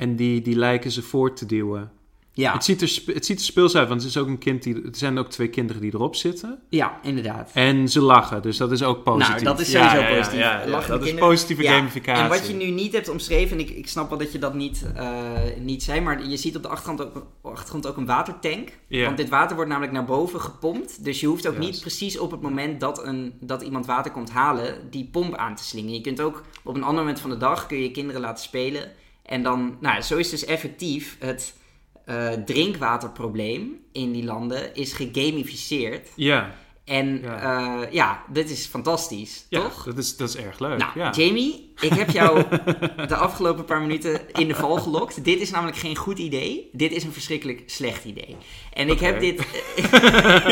en 0.00 0.16
die, 0.16 0.42
die 0.42 0.56
lijken 0.56 0.90
ze 0.90 1.02
voort 1.02 1.36
te 1.36 1.46
duwen. 1.46 1.90
Ja. 2.32 2.52
Het, 2.52 2.64
ziet 2.64 2.82
er, 2.82 3.14
het 3.14 3.26
ziet 3.26 3.38
er 3.38 3.44
speels 3.44 3.76
uit, 3.76 3.88
want 3.88 4.00
het, 4.00 4.10
is 4.10 4.16
ook 4.16 4.26
een 4.26 4.38
kind 4.38 4.62
die, 4.62 4.74
er 4.74 4.88
zijn 4.92 5.18
ook 5.18 5.30
twee 5.30 5.48
kinderen 5.48 5.82
die 5.82 5.94
erop 5.94 6.16
zitten. 6.16 6.58
ja, 6.68 6.98
inderdaad. 7.02 7.50
En 7.54 7.88
ze 7.88 8.00
lachen, 8.00 8.42
dus 8.42 8.56
dat 8.56 8.72
is 8.72 8.82
ook 8.82 9.02
positief. 9.02 9.42
Nou, 9.42 9.44
dat 9.44 9.60
is 9.60 9.70
sowieso 9.70 9.98
ja, 9.98 10.16
positief. 10.16 10.38
Ja, 10.38 10.64
dat 10.86 11.06
is 11.06 11.14
positieve 11.14 11.62
gamificatie. 11.62 12.22
En 12.22 12.28
wat 12.28 12.46
je 12.46 12.54
nu 12.54 12.70
niet 12.70 12.92
hebt 12.92 13.08
omschreven, 13.08 13.58
en 13.58 13.62
ik, 13.64 13.70
ik 13.70 13.88
snap 13.88 14.08
wel 14.08 14.18
dat 14.18 14.32
je 14.32 14.38
dat 14.38 14.54
niet, 14.54 14.86
eh, 14.94 15.08
niet 15.58 15.82
zei, 15.82 16.00
maar 16.00 16.26
je 16.26 16.36
ziet 16.36 16.56
op 16.56 16.62
de 16.62 16.68
achtergrond 16.68 17.02
ook, 17.02 17.26
achtergrond 17.42 17.86
ook 17.86 17.96
een 17.96 18.06
watertank. 18.06 18.68
Ja. 18.86 19.04
Want 19.04 19.16
dit 19.16 19.28
water 19.28 19.54
wordt 19.54 19.70
namelijk 19.70 19.94
naar 19.94 20.04
boven 20.04 20.40
gepompt. 20.40 21.04
Dus 21.04 21.20
je 21.20 21.26
hoeft 21.26 21.48
ook 21.48 21.58
niet 21.58 21.80
precies 21.80 22.18
op 22.18 22.30
het 22.30 22.40
moment 22.40 22.80
dat, 22.80 23.04
een, 23.04 23.32
dat 23.40 23.62
iemand 23.62 23.86
water 23.86 24.10
komt 24.10 24.30
halen, 24.30 24.74
die 24.90 25.08
pomp 25.12 25.34
aan 25.34 25.54
te 25.54 25.64
slingen. 25.64 25.92
Je 25.92 26.00
kunt 26.00 26.20
ook 26.20 26.42
op 26.62 26.74
een 26.74 26.82
ander 26.82 27.02
moment 27.02 27.20
van 27.20 27.30
de 27.30 27.36
dag 27.36 27.66
kun 27.66 27.82
je 27.82 27.90
kinderen 27.90 28.20
laten 28.20 28.44
spelen. 28.44 28.92
En 29.30 29.42
dan, 29.42 29.76
nou, 29.80 30.02
zo 30.02 30.16
is 30.16 30.30
dus 30.30 30.44
effectief 30.44 31.16
het 31.18 31.54
eh, 32.04 32.32
drinkwaterprobleem 32.32 33.80
in 33.92 34.12
die 34.12 34.24
landen 34.24 34.74
is 34.74 34.92
gegamificeerd. 34.92 36.08
Ja, 36.16 36.54
En 36.84 37.20
Ja. 37.22 37.40
ja, 37.42 37.86
ja 37.90 38.22
dit 38.28 38.50
is 38.50 38.66
fantastisch, 38.66 39.46
ja 39.48 39.60
toch? 39.60 39.84
Dat, 39.84 39.98
is, 39.98 40.16
dat 40.16 40.28
is 40.28 40.36
erg 40.36 40.58
leuk. 40.58 40.78
Nou, 40.78 40.90
ja. 40.94 41.10
Jamie, 41.10 41.72
ik 41.80 41.92
heb 41.92 42.10
jou 42.10 42.42
de 43.08 43.16
afgelopen 43.16 43.64
paar 43.64 43.80
minuten 43.80 44.20
in 44.32 44.48
de 44.48 44.54
val 44.54 44.76
gelokt. 44.76 45.24
Dit 45.24 45.40
is 45.40 45.50
namelijk 45.50 45.76
geen 45.78 45.96
goed 45.96 46.18
idee. 46.18 46.68
Dit 46.72 46.92
is 46.92 47.04
een 47.04 47.12
verschrikkelijk 47.12 47.62
slecht 47.66 48.04
idee. 48.04 48.36
En 48.72 48.88
ik 48.88 49.00
heb 49.00 49.20
dit... 49.20 49.40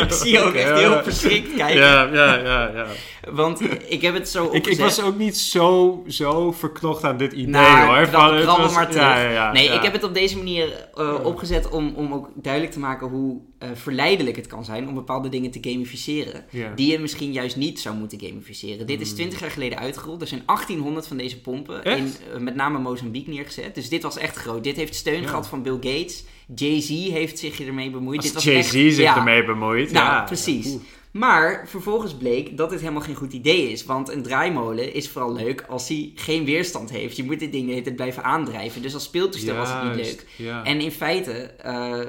ik 0.04 0.12
zie 0.12 0.32
je 0.32 0.40
ook 0.40 0.52
echt 0.54 0.78
heel 0.78 1.02
verschrikt 1.02 1.54
kijken. 1.54 1.80
ja, 1.82 2.02
ja, 2.02 2.34
ja, 2.38 2.70
ja. 2.74 2.86
Want 3.30 3.60
ik 3.90 4.02
heb 4.02 4.14
het 4.14 4.28
zo 4.28 4.44
opgezet. 4.44 4.66
ik 4.72 4.78
was 4.78 5.02
ook 5.02 5.16
niet 5.16 5.36
zo, 5.36 6.02
zo 6.08 6.52
verknocht 6.52 7.04
aan 7.04 7.16
dit 7.16 7.32
idee 7.32 7.46
Nou, 7.46 7.96
hoor. 7.96 8.06
krab- 8.08 8.44
was- 8.58 8.74
maar 8.74 8.88
terug. 8.90 9.52
Nee, 9.52 9.68
ik 9.68 9.82
heb 9.82 9.92
het 9.92 10.04
op 10.04 10.14
deze 10.14 10.36
manier 10.36 10.88
eh, 10.94 11.14
opgezet 11.22 11.68
om, 11.70 11.92
om 11.96 12.12
ook 12.14 12.28
duidelijk 12.34 12.72
te 12.72 12.78
maken 12.78 13.08
hoe 13.08 13.40
eh, 13.58 13.68
verleidelijk 13.74 14.36
het 14.36 14.46
kan 14.46 14.64
zijn 14.64 14.88
om 14.88 14.94
bepaalde 14.94 15.28
dingen 15.28 15.50
te 15.50 15.58
gamificeren. 15.60 16.44
Die 16.74 16.90
je 16.92 16.98
misschien 16.98 17.32
juist 17.32 17.56
niet 17.56 17.80
zou 17.80 17.96
moeten 17.96 18.20
gamificeren. 18.20 18.86
Dit 18.86 19.00
is 19.00 19.12
20 19.14 19.40
jaar 19.40 19.50
geleden 19.50 19.78
uitgerold. 19.78 20.20
Er 20.20 20.26
zijn 20.26 20.42
1800 20.46 21.06
van 21.06 21.16
deze 21.16 21.40
pompen 21.40 21.84
Echt? 21.84 21.98
in 21.98 22.12
eh, 22.34 22.40
met 22.40 22.54
name 22.54 22.78
Mozambique 22.78 23.30
neergezet. 23.32 23.74
Dus 23.74 23.88
dit 23.88 24.02
was 24.02 24.16
echt 24.16 24.36
groot. 24.36 24.64
Dit 24.64 24.76
heeft 24.76 24.94
steun 24.94 25.22
Ja. 25.22 25.28
gehad 25.28 25.48
van 25.48 25.62
Bill 25.62 25.72
Gates. 25.80 26.24
Jay-Z 26.54 26.88
heeft 26.88 27.38
zich 27.38 27.60
ermee 27.60 27.90
bemoeid. 27.90 28.22
dit 28.22 28.32
was 28.32 28.44
Jay-Z 28.44 28.74
echt- 28.74 28.94
zich 28.94 28.96
ja. 28.98 29.16
ermee 29.16 29.44
bemoeit. 29.44 29.92
Nou, 29.92 30.06
ja. 30.06 30.22
precies. 30.24 30.76
Maar 31.10 31.64
vervolgens 31.68 32.14
bleek 32.16 32.56
dat 32.56 32.70
dit 32.70 32.80
helemaal 32.80 33.02
geen 33.02 33.14
goed 33.14 33.32
idee 33.32 33.70
is. 33.70 33.84
Want 33.84 34.08
een 34.08 34.22
draaimolen 34.22 34.94
is 34.94 35.08
vooral 35.08 35.32
leuk 35.32 35.64
als 35.68 35.88
hij 35.88 36.12
geen 36.14 36.44
weerstand 36.44 36.90
heeft. 36.90 37.16
Je 37.16 37.24
moet 37.24 37.38
dit 37.38 37.52
ding 37.52 37.64
de 37.66 37.70
hele 37.70 37.82
tijd 37.84 37.96
blijven 37.96 38.24
aandrijven. 38.24 38.82
Dus 38.82 38.94
als 38.94 39.02
speeltoestel 39.04 39.56
was 39.56 39.72
het 39.72 39.82
niet 39.82 39.94
leuk. 40.06 40.26
En 40.64 40.80
in 40.80 40.90
feite 40.90 41.32
eh, 41.32 42.00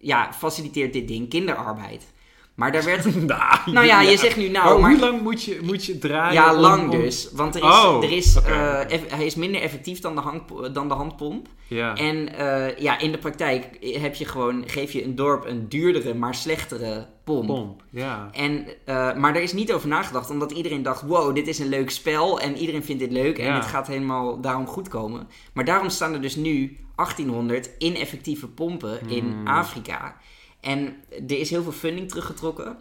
ja, 0.00 0.32
faciliteert 0.32 0.92
dit 0.92 1.08
ding 1.08 1.28
kinderarbeid. 1.28 2.06
Maar 2.54 2.72
daar 2.72 2.84
werd... 2.84 3.04
nou 3.66 3.86
ja, 3.86 4.00
je 4.00 4.16
zegt 4.16 4.36
nu 4.36 4.48
nou, 4.48 4.64
Maar 4.72 4.80
maar... 4.80 4.90
hoe 4.90 5.00
lang 5.10 5.22
moet 5.22 5.42
je, 5.42 5.58
moet 5.62 5.84
je 5.84 5.98
draaien? 5.98 6.32
Ja, 6.32 6.54
lang 6.54 6.82
om- 6.82 6.90
dus. 7.00 7.28
Want 7.32 7.54
er 7.54 7.60
is, 7.62 7.66
Oh, 7.68 8.04
er 8.04 8.12
is, 8.12 8.36
eh, 8.42 8.90
eff- 8.92 9.10
hij 9.14 9.26
is 9.26 9.34
minder 9.34 9.60
effectief 9.60 10.00
dan 10.00 10.14
de, 10.14 10.20
hang, 10.20 10.42
dan 10.72 10.88
de 10.88 10.94
handpomp. 10.94 11.48
Ja. 11.66 11.94
En 11.96 12.34
eh, 12.36 12.76
ja, 12.78 12.98
in 12.98 13.12
de 13.12 13.18
praktijk 13.18 13.64
heb 14.00 14.14
je 14.14 14.24
gewoon, 14.24 14.64
geef 14.66 14.92
je 14.92 15.04
een 15.04 15.14
dorp 15.14 15.44
een 15.46 15.68
duurdere, 15.68 16.14
maar 16.14 16.34
slechtere 16.34 17.06
pomp. 17.24 17.46
pomp. 17.46 17.82
Ja. 17.90 18.28
En, 18.32 18.66
eh, 18.84 19.14
maar 19.14 19.34
er 19.36 19.42
is 19.42 19.52
niet 19.52 19.72
over 19.72 19.88
nagedacht, 19.88 20.30
omdat 20.30 20.50
iedereen 20.52 20.82
dacht: 20.82 21.02
wow, 21.02 21.34
dit 21.34 21.48
is 21.48 21.58
een 21.58 21.68
leuk 21.68 21.90
spel 21.90 22.40
en 22.40 22.56
iedereen 22.56 22.84
vindt 22.84 23.02
dit 23.02 23.12
leuk 23.12 23.38
en 23.38 23.44
Ja. 23.46 23.54
dit 23.54 23.68
gaat 23.68 23.86
helemaal 23.86 24.40
daarom 24.40 24.66
goed 24.66 24.88
komen. 24.88 25.28
Maar 25.52 25.64
daarom 25.64 25.88
staan 25.88 26.12
er 26.14 26.20
dus 26.20 26.36
nu 26.36 26.76
1800 27.04 27.70
ineffectieve 27.78 28.48
pompen 28.48 29.08
in 29.08 29.24
Hmm. 29.24 29.46
Afrika. 29.46 30.16
En 30.60 30.96
er 31.10 31.38
is 31.38 31.50
heel 31.50 31.62
veel 31.62 31.72
funding 31.72 32.08
teruggetrokken. 32.08 32.76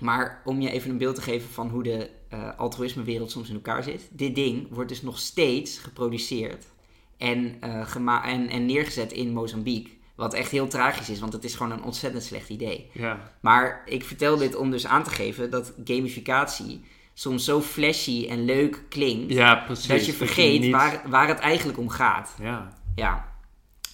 Maar 0.00 0.42
om 0.44 0.60
je 0.60 0.70
even 0.70 0.90
een 0.90 0.98
beeld 0.98 1.14
te 1.14 1.22
geven 1.22 1.48
van 1.50 1.68
hoe 1.68 1.82
de 1.82 2.10
eh 2.28 2.48
altruïsmewereld 2.58 3.30
soms 3.30 3.48
in 3.48 3.54
elkaar 3.54 3.82
zit. 3.82 4.08
Dit 4.12 4.34
ding 4.34 4.66
wordt 4.70 4.88
dus 4.88 5.02
nog 5.02 5.18
steeds 5.18 5.78
geproduceerd 5.78 6.64
en, 7.18 7.56
eh, 7.60 7.94
en, 8.24 8.48
en 8.48 8.66
neergezet 8.66 9.12
in 9.12 9.32
Mozambique. 9.32 9.90
Wat 10.14 10.34
echt 10.34 10.50
heel 10.50 10.68
tragisch 10.68 11.10
is, 11.10 11.20
want 11.20 11.32
het 11.32 11.44
is 11.44 11.54
gewoon 11.54 11.72
een 11.72 11.82
ontzettend 11.82 12.22
slecht 12.24 12.48
idee. 12.48 12.90
ja. 12.92 13.32
Maar 13.40 13.82
ik 13.86 14.04
vertel 14.04 14.36
dit 14.36 14.56
om 14.56 14.70
dus 14.70 14.86
aan 14.86 15.02
te 15.02 15.10
geven 15.10 15.50
dat 15.50 15.72
gamificatie 15.84 16.80
soms 17.14 17.44
zo 17.44 17.60
flashy 17.60 18.26
en 18.28 18.44
leuk 18.44 18.82
klinkt. 18.88 19.32
Ja, 19.32 19.54
precies. 19.54 19.86
dat 19.86 20.06
je 20.06 20.12
vergeet 20.12 20.60
niet- 20.60 20.72
waar, 20.72 21.02
waar 21.08 21.28
het 21.28 21.38
eigenlijk 21.38 21.78
om 21.78 21.88
gaat. 21.88 22.34
Ja. 22.40 22.72
Ja. 22.94 23.34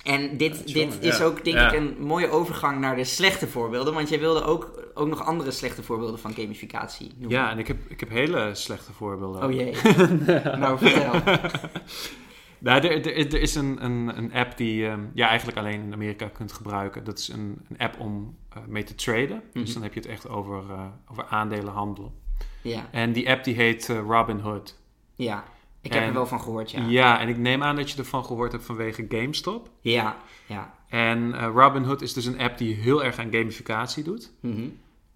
En 0.05 0.37
dit, 0.37 0.63
Ja, 0.65 0.75
dit 0.75 0.99
is 1.01 1.19
ja. 1.19 1.25
ook 1.25 1.45
denk 1.45 1.57
Ja. 1.57 1.73
ik 1.73 1.79
een 1.79 1.97
mooie 1.99 2.29
overgang 2.31 2.81
naar 2.81 2.97
de 2.97 3.05
slechte 3.05 3.47
voorbeelden. 3.49 3.95
Want 3.95 4.09
jij 4.09 4.19
wilde 4.19 4.43
ook, 4.45 4.91
ook 4.95 5.09
nog 5.09 5.25
andere 5.25 5.51
slechte 5.51 5.83
voorbeelden 5.83 6.19
van 6.19 6.33
gamificatie 6.35 7.11
noemen. 7.17 7.31
Ja, 7.39 7.51
en 7.51 7.59
ik 7.59 7.67
heb, 7.69 7.77
ik 7.89 8.01
heb 8.01 8.09
hele 8.09 8.51
slechte 8.55 8.93
voorbeelden. 8.93 9.45
Oh 9.45 9.53
jee. 9.53 9.75
nou, 10.63 10.79
vertel. 10.79 11.21
Nou, 12.59 12.81
er, 12.87 13.07
er, 13.07 13.27
er 13.35 13.41
is 13.41 13.55
een, 13.55 13.85
een, 13.85 14.19
een 14.19 14.33
app 14.33 14.57
die 14.57 14.87
ehm, 14.87 15.01
je 15.15 15.23
eigenlijk 15.25 15.59
alleen 15.59 15.81
in 15.83 15.93
Amerika 15.93 16.27
kunt 16.29 16.53
gebruiken. 16.53 17.05
Dat 17.05 17.19
is 17.19 17.29
een, 17.29 17.59
een 17.69 17.79
app 17.79 18.01
om 18.01 18.37
eh, 18.49 18.63
mee 18.67 18.83
te 18.85 18.95
traden. 18.95 19.43
Dus 19.53 19.63
Mhm. 19.65 19.73
dan 19.73 19.83
heb 19.83 19.95
je 19.95 20.01
het 20.01 20.09
echt 20.09 20.29
over, 20.29 20.63
eh, 20.71 20.85
over 21.11 21.25
aandelenhandel. 21.25 22.13
Ja, 22.63 22.89
En 22.91 23.13
die 23.13 23.31
app 23.31 23.45
die 23.45 23.55
heet 23.55 23.89
eh, 23.89 23.99
Robinhood. 23.99 24.79
ja. 25.17 25.45
Ik 25.83 25.93
heb 25.93 26.07
er 26.07 26.13
wel 26.13 26.27
van 26.27 26.41
gehoord, 26.41 26.71
ja. 26.71 26.85
Ja. 26.89 27.21
en 27.21 27.29
ik 27.29 27.37
neem 27.39 27.63
aan 27.63 27.77
dat 27.77 27.91
je 27.91 27.99
ervan 27.99 28.25
gehoord 28.25 28.53
hebt 28.53 28.65
vanwege 28.65 29.07
GameStop. 29.09 29.71
Ja, 29.81 30.17
ja. 30.47 30.75
En 30.89 31.35
eh, 31.35 31.49
Robinhood 31.55 32.03
is 32.03 32.13
dus 32.13 32.25
een 32.25 32.41
app 32.41 32.59
die 32.59 32.75
heel 32.75 33.05
erg 33.05 33.19
aan 33.19 33.33
gamificatie 33.33 34.05
doet. 34.05 34.33
Mhm. 34.41 34.63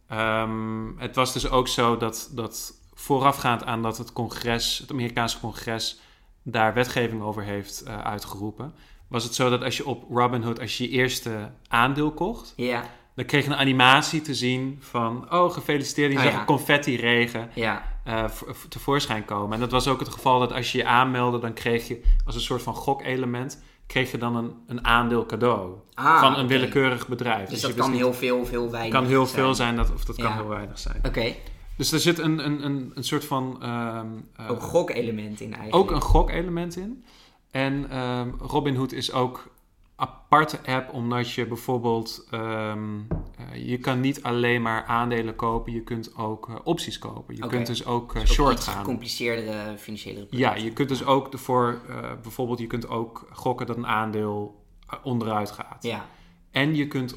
Ehm, 0.09 0.99
het 0.99 1.17
was 1.17 1.33
dus 1.33 1.51
ook 1.51 1.69
zo 1.69 1.97
dat, 1.97 2.31
dat 2.33 2.73
voorafgaand 2.95 3.65
aan 3.65 3.83
dat 3.83 3.99
het 3.99 4.13
congres, 4.13 4.79
het 4.79 4.91
Amerikaanse 4.91 5.41
congres, 5.41 6.01
daar 6.43 6.75
wetgeving 6.75 7.23
over 7.23 7.43
heeft 7.43 7.81
eh, 7.83 7.99
uitgeroepen, 7.99 8.75
was 9.09 9.25
het 9.25 9.35
zo 9.35 9.51
dat 9.51 9.63
als 9.63 9.77
je 9.77 9.87
op 9.87 10.05
Robinhood, 10.11 10.61
als 10.61 10.79
je 10.79 10.85
je 10.85 10.91
eerste 10.91 11.51
aandeel 11.69 12.11
kocht, 12.13 12.53
Ja, 12.57 12.85
Dan 13.15 13.25
kreeg 13.25 13.45
je 13.45 13.51
een 13.51 13.57
animatie 13.57 14.21
te 14.21 14.35
zien 14.35 14.79
van... 14.81 15.33
Oh, 15.33 15.53
gefeliciteerd. 15.53 16.13
Je 16.13 16.17
Oh, 16.19 16.25
zag 16.25 16.33
ja. 16.33 16.41
een 16.41 16.47
confetti-regen 16.47 17.51
Ja, 17.55 17.83
eh, 18.07 18.25
tevoorschijn 18.69 19.25
komen. 19.25 19.53
En 19.55 19.61
dat 19.61 19.71
was 19.71 19.89
ook 19.89 19.99
het 20.01 20.09
geval 20.09 20.39
dat 20.41 20.53
als 20.53 20.73
je 20.73 20.79
je 20.79 20.85
aanmeldde... 20.87 21.39
dan 21.39 21.53
kreeg 21.53 21.89
je 21.89 22.03
als 22.27 22.35
een 22.35 22.41
soort 22.41 22.63
van 22.63 22.75
gokelement... 22.75 23.63
kreeg 23.87 24.11
je 24.11 24.19
dan 24.19 24.37
een, 24.37 24.53
een 24.67 24.85
aandeel 24.85 25.27
cadeau 25.27 25.75
Ah, 25.95 26.21
van 26.21 26.37
een 26.39 26.47
willekeurig 26.47 27.09
bedrijf. 27.09 27.49
Dus 27.49 27.61
je 27.61 27.67
dat 27.67 27.77
kan 27.77 27.91
niet- 27.91 28.01
heel 28.01 28.13
veel 28.15 28.39
of 28.41 28.51
heel 28.51 28.71
weinig 28.71 28.93
kan 28.95 29.07
heel 29.07 29.27
veel 29.27 29.55
zijn, 29.55 29.77
dat, 29.77 29.93
of 29.95 30.05
dat 30.05 30.17
kan 30.17 30.33
heel 30.33 30.49
weinig 30.49 30.79
zijn. 30.79 31.01
Oké, 31.07 31.35
Dus 31.77 31.93
er 31.93 32.01
zit 32.01 32.19
een, 32.19 32.45
een, 32.47 32.65
een, 32.65 32.93
een 32.95 33.05
soort 33.05 33.25
van... 33.25 33.57
eh, 33.63 34.51
ook 34.51 34.63
gokelement 34.63 35.41
in 35.41 35.55
eigenlijk. 35.55 35.75
ook 35.75 35.91
een 35.97 36.03
gokelement 36.03 36.77
in. 36.77 37.05
En 37.51 37.91
ehm 37.91 38.29
Robinhood 38.41 38.93
is 38.93 39.13
ook 39.13 39.49
aparte 39.97 40.59
app 40.67 40.93
omdat 40.93 41.33
je 41.33 41.47
bijvoorbeeld 41.47 42.27
ehm, 42.31 42.99
eh, 43.37 43.69
je 43.69 43.79
kan 43.79 44.01
niet 44.01 44.23
alleen 44.23 44.63
maar 44.63 44.85
aandelen 44.85 45.37
kopen, 45.37 45.73
je 45.73 45.83
kunt 45.83 46.17
ook 46.17 46.49
eh, 46.49 46.55
opties 46.65 46.99
kopen. 46.99 47.37
Je 47.37 47.47
kunt 47.47 47.67
dus 47.67 47.87
ook 47.87 48.15
eh, 48.15 48.21
Ook 48.21 48.27
short 48.27 48.61
gaan. 48.61 48.77
gecompliceerdere 48.77 49.79
financiële 49.79 50.27
Ja, 50.31 50.55
je 50.55 50.73
kunt 50.73 50.89
dus 50.89 51.05
ook 51.05 51.33
ervoor 51.33 51.81
bijvoorbeeld 52.23 52.59
je 52.59 52.67
kunt 52.67 52.89
ook 52.89 53.29
gokken 53.33 53.67
dat 53.67 53.77
een 53.77 53.87
aandeel 53.87 54.65
onderuit 55.03 55.51
gaat. 55.51 55.83
Ja, 55.83 56.07
En 56.51 56.75
je 56.75 56.89
kunt 56.89 57.17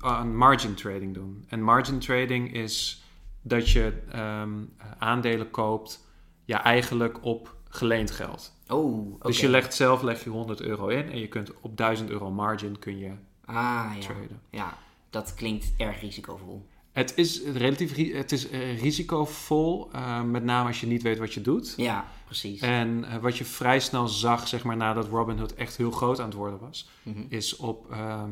aan 0.00 0.36
margin 0.36 0.74
trading 0.74 1.14
doen. 1.14 1.44
En 1.48 1.62
margin 1.62 1.98
trading 1.98 2.52
is 2.52 3.02
dat 3.42 3.70
je 3.70 4.02
ehm, 4.10 4.64
aandelen 4.98 5.50
koopt, 5.50 6.06
ja, 6.44 6.64
eigenlijk 6.64 7.24
op 7.24 7.56
geleend 7.74 8.10
geld. 8.10 8.52
oh. 8.68 9.20
Dus 9.24 9.40
je 9.40 9.48
legt 9.48 9.74
zelf 9.74 10.02
leg 10.02 10.24
je 10.24 10.30
100 10.30 10.60
euro 10.60 10.86
in 10.88 11.10
en 11.10 11.18
je 11.18 11.28
kunt 11.28 11.50
op 11.60 11.76
1000 11.76 12.10
euro 12.10 12.30
margin 12.30 12.78
kun 12.78 12.98
je 12.98 13.10
Ah, 13.44 13.90
ja. 13.94 14.00
traden. 14.00 14.40
Ja, 14.50 14.78
dat 15.10 15.34
klinkt 15.34 15.72
erg 15.76 16.00
risicovol. 16.00 16.66
Het 16.92 17.12
is 17.16 17.42
relatief 17.42 18.12
het 18.12 18.32
is, 18.32 18.48
eh, 18.48 18.80
risicovol, 18.80 19.88
eh, 19.92 20.22
met 20.22 20.44
name 20.44 20.66
als 20.68 20.80
je 20.80 20.86
niet 20.86 21.02
weet 21.02 21.18
wat 21.18 21.34
je 21.34 21.40
doet. 21.40 21.74
Ja, 21.76 22.04
precies. 22.24 22.60
En 22.60 23.04
eh, 23.04 23.16
wat 23.16 23.36
je 23.38 23.44
vrij 23.44 23.80
snel 23.80 24.08
zag, 24.08 24.48
zeg 24.48 24.64
maar 24.64 24.76
nadat 24.76 25.08
Robinhood 25.08 25.52
echt 25.54 25.76
heel 25.76 25.90
groot 25.90 26.18
aan 26.20 26.24
het 26.28 26.34
worden 26.34 26.58
was, 26.58 26.88
Mhm. 27.02 27.22
is 27.28 27.56
op 27.56 27.90
ehm, 27.90 28.30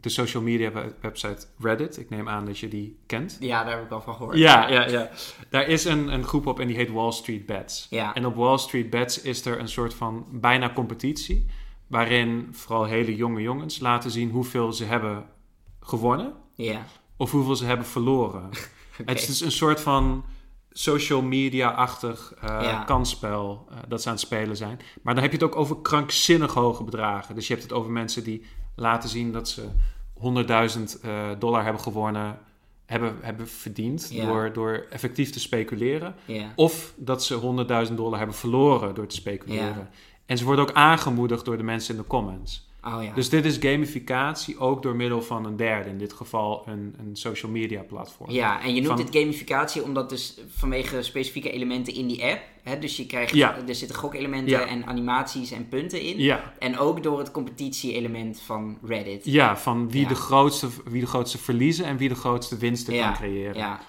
de 0.00 0.08
social 0.08 0.42
media 0.42 0.72
we- 0.72 0.94
website 1.00 1.46
Reddit. 1.58 1.98
Ik 1.98 2.10
neem 2.10 2.28
aan 2.28 2.44
dat 2.44 2.58
je 2.58 2.68
die 2.68 2.98
kent. 3.06 3.36
Ja, 3.40 3.64
daar 3.64 3.72
heb 3.74 3.82
ik 3.82 3.88
wel 3.88 4.00
van 4.02 4.14
gehoord. 4.14 4.36
Ja, 4.36 4.68
ja, 4.68 4.88
ja. 4.88 5.10
Daar 5.50 5.66
is 5.66 5.84
een, 5.84 6.12
een 6.12 6.24
groep 6.24 6.46
op 6.46 6.60
en 6.60 6.66
die 6.66 6.76
heet 6.76 6.90
Wall 6.90 7.12
Street 7.12 7.46
Bets. 7.46 7.86
Ja. 7.90 8.14
En 8.14 8.26
op 8.26 8.34
Wall 8.34 8.58
Street 8.58 8.90
Bets 8.90 9.20
is 9.22 9.44
er 9.44 9.58
een 9.60 9.68
soort 9.68 9.94
van 9.94 10.26
bijna 10.32 10.72
competitie. 10.72 11.46
Waarin 11.86 12.48
vooral 12.52 12.84
hele 12.84 13.16
jonge 13.16 13.40
jongens 13.42 13.78
laten 13.80 14.10
zien 14.10 14.30
hoeveel 14.30 14.72
ze 14.72 14.84
hebben 14.84 15.24
gewonnen. 15.80 16.32
Ja. 16.54 16.86
Of 17.16 17.30
hoeveel 17.30 17.56
ze 17.56 17.64
hebben 17.64 17.86
verloren. 17.86 18.48
Het 19.04 19.18
is 19.20 19.26
dus 19.26 19.40
een 19.40 19.52
soort 19.52 19.80
van 19.80 20.24
social 20.70 21.22
media-achtig 21.22 22.34
eh, 22.40 22.48
Ja. 22.62 22.84
kansspel 22.84 23.66
eh, 23.70 23.76
dat 23.88 24.02
ze 24.02 24.08
aan 24.08 24.14
het 24.14 24.22
spelen 24.24 24.56
zijn. 24.56 24.80
Maar 25.02 25.14
dan 25.14 25.22
heb 25.22 25.32
je 25.32 25.38
het 25.38 25.46
ook 25.46 25.56
over 25.56 25.76
krankzinnig 25.80 26.54
hoge 26.54 26.84
bedragen. 26.84 27.34
Dus 27.34 27.46
je 27.46 27.52
hebt 27.52 27.64
het 27.64 27.72
over 27.78 27.90
mensen 27.90 28.24
die 28.24 28.42
laten 28.78 29.08
zien 29.08 29.32
dat 29.32 29.48
ze 29.48 29.62
100.000 30.14 31.00
eh, 31.02 31.28
dollar 31.38 31.64
hebben 31.64 31.82
gewonnen, 31.82 32.38
hebben, 32.86 33.16
hebben 33.20 33.48
verdiend 33.48 34.16
door, 34.16 34.52
door 34.52 34.86
effectief 34.90 35.30
te 35.30 35.40
speculeren. 35.40 36.14
Of 36.54 36.92
dat 36.96 37.24
ze 37.24 37.86
100.000 37.88 37.94
dollar 37.94 38.18
hebben 38.18 38.36
verloren 38.36 38.94
door 38.94 39.06
te 39.06 39.16
speculeren. 39.16 39.88
En 40.26 40.38
ze 40.38 40.44
worden 40.44 40.64
ook 40.64 40.72
aangemoedigd 40.72 41.44
door 41.44 41.56
de 41.56 41.62
mensen 41.62 41.94
in 41.94 42.00
de 42.00 42.06
comments. 42.06 42.68
Oh 42.84 43.02
ja. 43.02 43.12
Dus 43.14 43.28
dit 43.28 43.44
is 43.44 43.56
gamificatie 43.60 44.58
ook 44.58 44.82
door 44.82 44.96
middel 44.96 45.22
van 45.22 45.44
een 45.44 45.56
derde, 45.56 45.90
in 45.90 45.98
dit 45.98 46.12
geval 46.12 46.62
een, 46.66 46.94
een 46.98 47.16
social 47.16 47.50
media 47.50 47.82
platform. 47.82 48.30
Ja, 48.30 48.62
en 48.62 48.74
je 48.74 48.80
noemt 48.80 49.00
Van- 49.00 49.06
dit 49.10 49.16
gamificatie 49.22 49.82
omdat 49.82 50.08
dus 50.10 50.38
vanwege 50.48 51.02
specifieke 51.02 51.50
elementen 51.50 51.94
in 51.94 52.06
die 52.06 52.24
app, 52.24 52.40
hè, 52.62 52.78
dus 52.78 52.96
je 52.96 53.06
krijgt, 53.06 53.34
Ja. 53.34 53.56
er 53.68 53.74
zitten 53.74 53.96
gokelementen 53.96 54.50
Ja. 54.58 54.66
en 54.66 54.86
animaties 54.86 55.50
en 55.50 55.68
punten 55.68 56.00
in. 56.02 56.18
Ja, 56.18 56.52
En 56.58 56.78
ook 56.78 57.02
door 57.02 57.18
het 57.18 57.30
competitie-element 57.30 58.40
van 58.40 58.78
Reddit. 58.82 59.24
ja 59.24 59.56
van 59.56 59.90
wie. 59.90 60.06
De 60.06 60.14
grootste, 60.14 60.68
wie 60.84 61.00
de 61.00 61.06
grootste 61.06 61.38
verliezen 61.38 61.84
en 61.84 61.96
wie 61.96 62.08
de 62.08 62.14
grootste 62.14 62.56
winsten 62.56 62.98
kan 62.98 63.12
creëren. 63.14 63.56
Ja. 63.56 63.80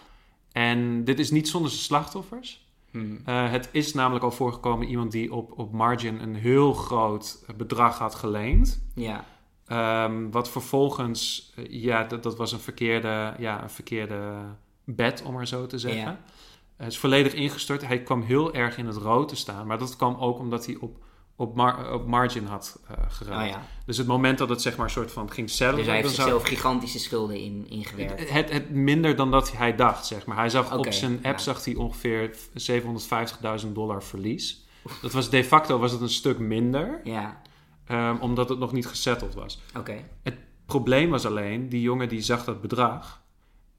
En 0.52 1.04
dit 1.04 1.20
is 1.20 1.32
niet 1.32 1.48
zonder 1.48 1.72
zijn 1.72 1.84
slachtoffers. 1.84 2.68
Hm. 2.92 3.16
Eh, 3.26 3.52
het 3.52 3.70
is 3.72 3.94
namelijk 3.94 4.24
al 4.24 4.32
voorgekomen 4.32 4.88
iemand 4.88 5.12
die 5.12 5.34
op, 5.34 5.60
op 5.60 5.72
margin 5.72 6.20
een 6.20 6.36
heel 6.36 6.74
groot 6.74 7.44
bedrag 7.58 7.98
had 7.98 8.16
geleend. 8.16 8.82
Ja. 8.96 9.26
Ehm, 9.66 10.30
wat 10.30 10.50
vervolgens, 10.50 11.54
eh, 11.56 11.66
ja, 11.70 12.04
dat, 12.04 12.24
dat 12.24 12.38
was 12.38 12.52
een 12.52 12.60
verkeerde, 12.60 13.34
ja, 13.38 13.64
een 13.64 13.70
verkeerde 13.70 14.34
bet, 14.84 15.24
om 15.24 15.34
maar 15.34 15.48
zo 15.48 15.66
te 15.66 15.78
zeggen. 15.78 16.02
Ja. 16.02 16.20
Hij 16.76 16.88
is 16.88 16.98
volledig 16.98 17.34
ingestort. 17.34 17.88
Hij 17.88 18.02
kwam 18.04 18.22
heel 18.22 18.54
erg 18.54 18.78
in 18.78 18.86
het 18.86 18.96
rood 18.96 19.28
te 19.28 19.36
staan. 19.36 19.68
Maar 19.68 19.78
dat 19.78 19.96
kwam 19.96 20.16
ook 20.16 20.40
omdat 20.40 20.66
hij 20.66 20.78
op, 20.80 20.98
op, 21.40 21.56
mar- 21.56 21.94
op 21.94 22.08
margin 22.08 22.46
had 22.46 22.80
eh 22.88 22.96
geraakt. 23.08 23.44
Oh 23.44 23.50
ja. 23.50 23.62
Dus 23.86 23.98
het 23.98 24.08
moment 24.08 24.38
dat 24.38 24.50
het 24.50 24.62
zeg 24.62 24.78
maar 24.78 24.90
soort 24.90 25.12
van 25.12 25.32
ging 25.32 25.50
settelen... 25.50 25.76
Dus 25.76 25.86
hij 25.86 25.96
heeft 25.96 26.10
zou- 26.16 26.30
zichzelf 26.30 26.48
gigantische 26.48 27.00
schulden 27.00 27.38
in, 27.38 27.66
ingewerkt. 27.70 28.30
het, 28.30 28.52
het 28.52 28.70
minder 28.70 29.16
dan 29.16 29.32
dat 29.32 29.52
hij 29.52 29.76
dacht, 29.76 30.06
zeg 30.06 30.26
maar. 30.26 30.38
Hij 30.38 30.50
zag 30.50 30.78
op 30.78 30.92
zijn 30.92 31.14
app 31.16 31.38
ja. 31.38 31.38
zag 31.38 31.66
hij 31.66 31.76
ongeveer 31.76 32.36
750.000 33.64 33.72
dollar 33.74 34.04
verlies. 34.04 34.66
Dat 35.02 35.12
was 35.12 35.30
de 35.30 35.44
facto 35.44 35.78
was 35.80 35.92
het 35.92 36.02
een 36.02 36.10
stuk 36.10 36.40
minder, 36.40 37.02
Ja, 37.04 37.42
ehm, 37.86 38.16
omdat 38.20 38.50
het 38.50 38.60
nog 38.60 38.72
niet 38.72 38.88
gesetteld 38.88 39.34
was. 39.34 39.62
oké. 39.78 40.04
probleem 40.66 41.10
was 41.10 41.26
alleen, 41.26 41.70
die 41.70 41.82
jongen 41.82 42.10
die 42.10 42.22
zag 42.22 42.44
dat 42.44 42.62
bedrag, 42.62 43.22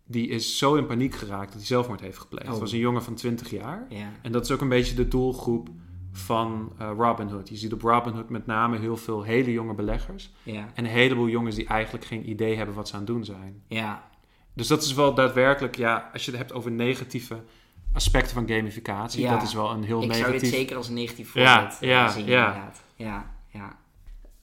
die 0.05 0.29
is 0.29 0.59
zo 0.59 0.75
in 0.75 0.87
paniek 0.87 1.15
geraakt 1.15 1.47
dat 1.47 1.57
hij 1.57 1.65
zelfmoord 1.65 2.01
heeft 2.01 2.19
gepleegd. 2.19 2.47
Oh. 2.47 2.51
Het 2.53 2.61
was 2.61 2.73
een 2.73 2.79
jongen 2.79 3.03
van 3.03 3.15
20 3.15 3.51
jaar. 3.51 3.87
Ja. 3.89 4.13
En 4.23 4.33
dat 4.33 4.45
is 4.45 4.51
ook 4.51 4.61
een 4.61 4.69
beetje 4.69 4.95
de 4.95 5.09
doelgroep 5.09 5.69
van 6.13 6.73
eh 6.79 6.91
Robinhood. 6.97 7.49
Je 7.49 7.57
ziet 7.57 7.73
op 7.73 7.83
Robinhood 7.83 8.29
met 8.29 8.47
name 8.47 8.79
heel 8.79 8.97
veel 8.97 9.23
hele 9.23 9.53
jonge 9.53 9.75
beleggers. 9.75 10.31
Ja. 10.43 10.71
En 10.75 10.85
een 10.85 10.91
heleboel 10.91 11.29
jongens 11.29 11.55
die 11.57 11.67
eigenlijk 11.67 12.05
geen 12.05 12.31
idee 12.31 12.57
hebben 12.57 12.75
wat 12.75 12.89
ze 12.89 12.95
aan 12.95 13.01
het 13.01 13.09
doen 13.09 13.25
zijn. 13.25 13.63
Ja. 13.67 14.09
Dus 14.55 14.67
dat 14.67 14.83
is 14.83 14.95
wel 14.95 15.15
daadwerkelijk, 15.15 15.77
ja, 15.77 16.11
als 16.13 16.25
je 16.25 16.31
het 16.31 16.41
hebt 16.41 16.53
over 16.53 16.71
negatieve 16.71 17.43
aspecten 17.93 18.35
van 18.35 18.49
gamificatie, 18.49 19.21
Ja. 19.21 19.33
dat 19.33 19.43
is 19.43 19.55
wel 19.55 19.71
een 19.71 19.85
heel 19.85 20.03
Ik 20.03 20.13
zou 20.13 20.19
negatief... 20.19 20.41
dit 20.41 20.59
zeker 20.59 20.77
als 20.77 20.89
een 20.89 20.95
negatief 20.95 21.31
voorbeeld 21.31 21.79
eh, 21.81 21.89
ja, 21.89 22.09
zien, 22.09 22.27
ja. 22.27 22.47
inderdaad. 22.47 22.83
Ja, 22.95 23.31
ja. 23.49 23.79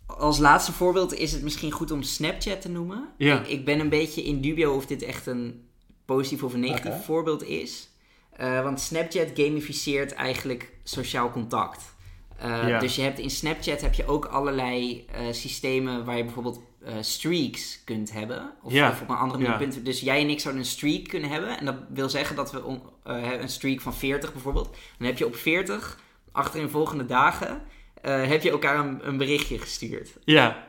Als 0.05 0.37
laatste 0.37 0.71
voorbeeld 0.71 1.13
is 1.13 1.31
het 1.31 1.43
misschien 1.43 1.71
goed 1.71 1.91
om 1.91 2.01
Snapchat 2.01 2.61
te 2.61 2.69
noemen. 2.69 3.07
Ja. 3.17 3.39
Ik, 3.39 3.47
ik 3.47 3.65
ben 3.65 3.79
een 3.79 3.89
beetje 3.89 4.23
in 4.23 4.41
dubio 4.41 4.75
of 4.75 4.85
dit 4.85 5.01
echt 5.01 5.25
een 5.25 5.67
positief 6.05 6.43
of 6.43 6.53
een 6.53 6.59
negatief 6.59 7.05
voorbeeld 7.05 7.43
is. 7.43 7.89
Eh, 8.37 8.63
want 8.63 8.79
Snapchat 8.81 9.27
gamificeert 9.33 10.13
eigenlijk 10.13 10.71
sociaal 10.83 11.31
contact. 11.31 11.95
Eh, 12.37 12.67
Ja. 12.67 12.79
Dus 12.79 12.95
je 12.95 13.01
hebt 13.01 13.19
in 13.19 13.29
Snapchat 13.29 13.81
heb 13.81 13.93
je 13.93 14.07
ook 14.07 14.25
allerlei 14.25 15.05
eh, 15.11 15.21
systemen 15.31 16.05
waar 16.05 16.17
je 16.17 16.23
bijvoorbeeld 16.23 16.61
streaks 17.01 17.81
kunt 17.85 18.11
hebben. 18.11 18.51
Of, 18.63 18.71
Ja. 18.73 18.89
of 18.89 19.01
op 19.01 19.09
een 19.09 19.15
andere 19.15 19.39
manier 19.43 19.59
Ja. 19.59 19.65
kunt. 19.69 19.85
Dus 19.85 19.99
jij 19.99 20.21
en 20.21 20.29
ik 20.29 20.39
zouden 20.39 20.63
een 20.63 20.69
streak 20.69 21.03
kunnen 21.07 21.29
hebben. 21.29 21.59
En 21.59 21.65
dat 21.65 21.75
wil 21.89 22.09
zeggen 22.09 22.35
dat 22.35 22.51
we 22.51 22.63
on- 22.63 22.81
een 23.03 23.49
streak 23.49 23.81
van 23.81 23.93
40 23.95 24.33
bijvoorbeeld. 24.33 24.77
Dan 24.97 25.07
heb 25.07 25.17
je 25.17 25.25
op 25.25 25.35
40 25.35 25.99
achterin 26.31 26.69
volgende 26.69 27.05
dagen 27.05 27.61
heb 28.01 28.41
je 28.41 28.49
elkaar 28.49 28.79
een, 28.85 29.07
een 29.07 29.17
berichtje 29.17 29.59
gestuurd. 29.59 30.09
Ja. 30.25 30.67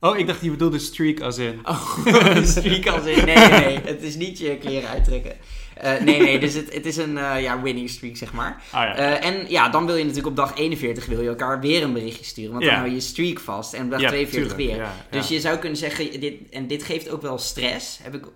Oh, 0.00 0.18
ik 0.18 0.26
dacht 0.26 0.40
je 0.40 0.50
bedoelde 0.50 0.78
streak 0.78 1.20
als 1.20 1.38
in... 1.38 1.60
Oh, 1.64 1.96
streak 2.44 2.86
als 2.86 3.04
in... 3.04 3.24
Nee, 3.24 3.36
nee, 3.36 3.48
nee. 3.50 3.78
Het 3.92 4.02
is 4.02 4.14
niet 4.14 4.38
je 4.38 4.56
kleren 4.58 4.88
uittrekken. 4.88 5.36
Eh, 5.74 6.00
nee, 6.00 6.20
nee. 6.20 6.38
Dus 6.38 6.54
het, 6.54 6.74
het 6.74 6.86
is 6.86 6.96
een 6.96 7.18
eh, 7.18 7.42
ja, 7.42 7.62
winning 7.62 7.90
streak, 7.90 8.16
zeg 8.16 8.32
maar. 8.32 8.62
Ah 8.70 8.82
ja. 8.82 8.96
Eh, 8.96 9.28
en 9.28 9.44
ja, 9.48 9.68
dan 9.68 9.86
wil 9.86 9.94
je 9.94 10.02
natuurlijk 10.02 10.28
op 10.28 10.36
dag 10.36 10.56
41 10.56 11.06
wil 11.06 11.20
je 11.20 11.28
elkaar 11.28 11.60
weer 11.60 11.82
een 11.82 11.92
berichtje 11.92 12.24
sturen. 12.24 12.52
Want 12.52 12.64
dan 12.64 12.74
hou 12.74 12.88
je 12.88 12.94
je 12.94 13.00
streak 13.00 13.40
vast. 13.40 13.72
En 13.72 13.84
op 13.84 13.90
dag 13.90 14.00
Ja, 14.00 14.08
42 14.08 14.56
tuurlijk, 14.56 14.76
weer. 14.76 14.88
Dus 15.10 15.28
je 15.28 15.40
zou 15.40 15.58
kunnen 15.58 15.78
zeggen, 15.78 16.20
dit, 16.20 16.34
en 16.50 16.66
dit 16.66 16.82
geeft 16.82 17.10
ook 17.10 17.22
wel 17.22 17.38
stress. 17.38 17.98
Heb 18.02 18.14
ik 18.14 18.26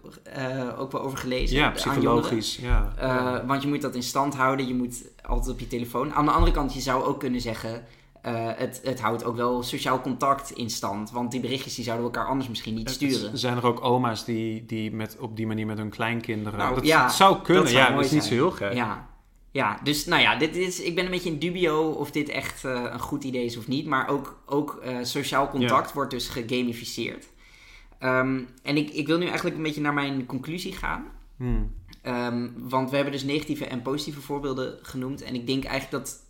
ook 0.78 0.92
wel 0.92 1.00
over 1.02 1.18
gelezen. 1.18 1.56
Ja, 1.56 1.70
psychologisch. 1.70 2.58
Ja. 2.62 3.44
Want 3.46 3.62
je 3.62 3.68
moet 3.68 3.82
dat 3.82 3.94
in 3.94 4.02
stand 4.02 4.34
houden. 4.34 4.68
Je 4.68 4.74
moet 4.74 5.02
altijd 5.22 5.50
op 5.52 5.60
je 5.60 5.66
telefoon. 5.66 6.14
Aan 6.14 6.24
de 6.24 6.30
andere 6.30 6.52
kant, 6.52 6.74
je 6.74 6.80
zou 6.80 7.04
ook 7.04 7.20
kunnen 7.20 7.40
zeggen... 7.40 7.84
eh, 8.26 8.50
het, 8.56 8.80
het 8.84 9.00
houdt 9.00 9.24
ook 9.24 9.36
wel 9.36 9.62
sociaal 9.62 10.00
contact 10.00 10.50
in 10.50 10.70
stand. 10.70 11.10
Want 11.10 11.30
die 11.30 11.40
berichtjes 11.40 11.74
die 11.74 11.84
zouden 11.84 12.06
we 12.06 12.12
elkaar 12.12 12.30
anders 12.30 12.48
misschien 12.48 12.74
niet 12.74 12.90
sturen. 12.90 13.32
Er 13.32 13.38
zijn 13.38 13.56
er 13.56 13.66
ook 13.66 13.84
oma's 13.84 14.24
die, 14.24 14.66
die 14.66 14.92
met, 14.92 15.16
op 15.20 15.36
die 15.36 15.46
manier 15.46 15.66
met 15.66 15.78
hun 15.78 15.90
kleinkinderen... 15.90 16.58
Nou, 16.58 16.74
dat, 16.74 16.86
ja, 16.86 17.02
het 17.02 17.12
zou 17.12 17.42
kunnen, 17.42 17.62
dat 17.62 17.72
zou 17.72 17.84
ja. 17.84 17.90
mooi 17.90 18.02
Dat 18.02 18.12
is 18.12 18.12
niet 18.12 18.22
zo 18.22 18.28
zijn. 18.28 18.40
heel 18.40 18.50
gek. 18.50 18.72
Ja. 18.72 19.08
ja, 19.50 19.80
dus 19.82 20.04
nou 20.06 20.22
ja, 20.22 20.36
dit 20.36 20.56
is, 20.56 20.80
ik 20.80 20.94
ben 20.94 21.04
een 21.04 21.10
beetje 21.10 21.30
in 21.30 21.38
dubio 21.38 21.90
of 21.90 22.10
dit 22.10 22.28
echt 22.28 22.64
eh, 22.64 22.84
een 22.90 23.00
goed 23.00 23.24
idee 23.24 23.44
is 23.44 23.56
of 23.56 23.68
niet. 23.68 23.86
Maar 23.86 24.08
ook, 24.08 24.42
ook 24.46 24.80
eh, 24.82 24.96
sociaal 25.02 25.48
contact 25.48 25.92
wordt 25.92 26.10
dus 26.10 26.28
gegamificeerd. 26.28 27.26
Ehm, 27.98 28.40
en 28.62 28.76
ik, 28.76 28.90
ik 28.90 29.06
wil 29.06 29.18
nu 29.18 29.26
eigenlijk 29.26 29.56
een 29.56 29.62
beetje 29.62 29.80
naar 29.80 29.94
mijn 29.94 30.26
conclusie 30.26 30.72
gaan. 30.72 31.04
Hmm. 31.36 31.74
Ehm, 32.02 32.48
want 32.56 32.90
we 32.90 32.94
hebben 32.96 33.14
dus 33.14 33.24
negatieve 33.24 33.66
en 33.66 33.82
positieve 33.82 34.20
voorbeelden 34.20 34.78
genoemd. 34.82 35.22
En 35.22 35.34
ik 35.34 35.46
denk 35.46 35.64
eigenlijk 35.64 36.04
dat 36.04 36.24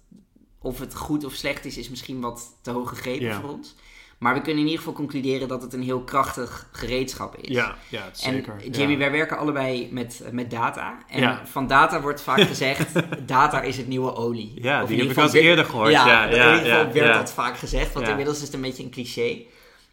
of 0.67 0.79
het 0.79 0.95
goed 0.95 1.25
of 1.25 1.33
slecht 1.33 1.65
is, 1.65 1.77
is 1.79 1.89
misschien 1.91 2.21
wat 2.21 2.57
te 2.63 2.71
hoog 2.71 2.89
gegrepen 2.89 3.27
Ja. 3.27 3.41
voor 3.41 3.51
ons. 3.51 3.75
Maar 4.19 4.35
we 4.35 4.41
kunnen 4.41 4.59
in 4.59 4.65
ieder 4.69 4.79
geval 4.79 4.95
concluderen 4.95 5.49
dat 5.49 5.63
het 5.63 5.73
een 5.73 5.83
heel 5.83 6.01
krachtig 6.01 6.69
gereedschap 6.73 7.37
is. 7.37 7.49
Ja, 7.49 7.75
ja 7.89 8.09
zeker. 8.13 8.57
En 8.65 8.71
Jamie, 8.71 8.93
ja. 8.93 8.99
wij 8.99 9.11
werken 9.11 9.39
allebei 9.39 9.89
met, 9.93 10.23
met 10.33 10.51
data. 10.51 10.99
En 11.09 11.21
Ja. 11.21 11.43
van 11.47 11.67
data 11.67 12.01
wordt 12.01 12.21
vaak 12.21 12.41
gezegd, 12.53 12.93
data 13.27 13.61
is 13.63 13.77
het 13.77 13.89
nieuwe 13.89 14.15
olie. 14.15 14.53
Ja, 14.63 14.83
Of 14.83 14.89
die 14.89 15.01
heb 15.01 15.11
ik 15.11 15.17
al 15.17 15.23
eens 15.23 15.33
eerder 15.33 15.65
gehoord. 15.65 15.91
Ja, 15.91 16.07
Ja, 16.07 16.25
in 16.25 16.31
ieder 16.59 16.71
geval 16.77 16.93
werd 16.93 17.15
dat 17.15 17.33
vaak 17.33 17.57
gezegd, 17.59 17.93
want 17.93 18.09
inmiddels 18.09 18.37
is 18.37 18.43
het 18.43 18.55
een 18.55 18.61
beetje 18.61 18.83
een 18.83 18.91
cliché. 18.91 19.43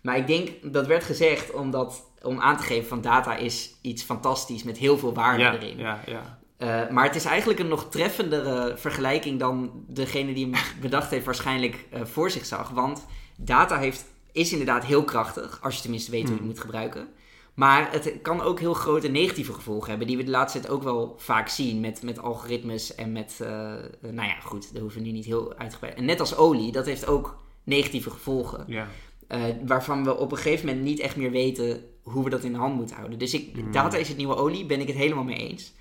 Maar 0.01 0.17
ik 0.17 0.27
denk, 0.27 0.49
dat 0.73 0.87
werd 0.87 1.03
gezegd 1.03 1.51
omdat, 1.51 2.01
om 2.21 2.39
aan 2.39 2.57
te 2.57 2.63
geven 2.63 2.87
van 2.87 3.01
data 3.01 3.35
is 3.35 3.73
iets 3.81 4.03
fantastisch 4.03 4.63
met 4.63 4.77
heel 4.77 4.97
veel 4.97 5.13
waarde 5.13 5.41
Ja, 5.43 5.53
erin. 5.53 5.77
ja, 5.77 5.99
ja. 6.05 6.39
Eh, 6.63 6.89
maar 6.89 7.03
het 7.05 7.15
is 7.15 7.25
eigenlijk 7.25 7.59
een 7.59 7.67
nog 7.67 7.89
treffendere 7.89 8.77
vergelijking 8.77 9.39
dan 9.39 9.71
degene 9.87 10.33
die 10.33 10.47
hem 10.51 10.61
bedacht 10.81 11.09
heeft 11.11 11.25
waarschijnlijk 11.25 11.85
eh, 11.91 12.01
voor 12.05 12.31
zich 12.31 12.45
zag. 12.45 12.69
Want 12.69 13.05
data 13.37 13.77
heeft, 13.79 14.05
is 14.31 14.51
inderdaad 14.51 14.85
heel 14.85 15.03
krachtig, 15.03 15.59
als 15.61 15.75
je 15.75 15.81
tenminste 15.81 16.11
weet 16.11 16.19
hoe 16.21 16.29
je 16.29 16.35
het 16.35 16.43
Mm. 16.43 16.49
moet 16.49 16.59
gebruiken. 16.59 17.07
Maar 17.53 17.91
het 17.91 18.13
kan 18.21 18.41
ook 18.41 18.59
heel 18.59 18.73
grote 18.73 19.07
negatieve 19.07 19.53
gevolgen 19.53 19.89
hebben, 19.89 20.07
die 20.07 20.17
we 20.17 20.23
de 20.23 20.31
laatste 20.31 20.59
tijd 20.59 20.71
ook 20.71 20.83
wel 20.83 21.15
vaak 21.17 21.47
zien 21.49 21.79
met, 21.79 22.01
met 22.03 22.19
algoritmes 22.19 22.95
en 22.95 23.11
met, 23.11 23.37
eh, 23.41 23.47
nou 24.01 24.27
ja, 24.27 24.39
goed, 24.43 24.73
daar 24.73 24.81
hoeven 24.81 24.99
we 25.01 25.07
nu 25.07 25.13
niet 25.13 25.25
heel 25.25 25.53
uitgebreid. 25.57 25.95
En 25.95 26.05
net 26.05 26.19
als 26.19 26.35
olie, 26.35 26.71
dat 26.71 26.85
heeft 26.85 27.07
ook 27.07 27.37
negatieve 27.63 28.09
gevolgen. 28.09 28.63
ja. 28.67 28.87
waarvan 29.65 30.03
we 30.03 30.17
op 30.17 30.31
een 30.31 30.37
gegeven 30.37 30.65
moment 30.65 30.83
niet 30.83 30.99
echt 30.99 31.15
meer 31.15 31.31
weten 31.31 31.83
hoe 32.03 32.23
we 32.23 32.29
dat 32.29 32.43
in 32.43 32.51
de 32.51 32.57
hand 32.57 32.75
moeten 32.75 32.95
houden. 32.95 33.19
Dus 33.19 33.33
ik, 33.33 33.55
Mm. 33.55 33.71
data 33.71 33.97
is 33.97 34.07
het 34.07 34.17
nieuwe 34.17 34.35
olie, 34.35 34.65
ben 34.65 34.79
ik 34.81 34.87
het 34.87 34.95
helemaal 34.95 35.23
mee 35.23 35.49
eens. 35.49 35.73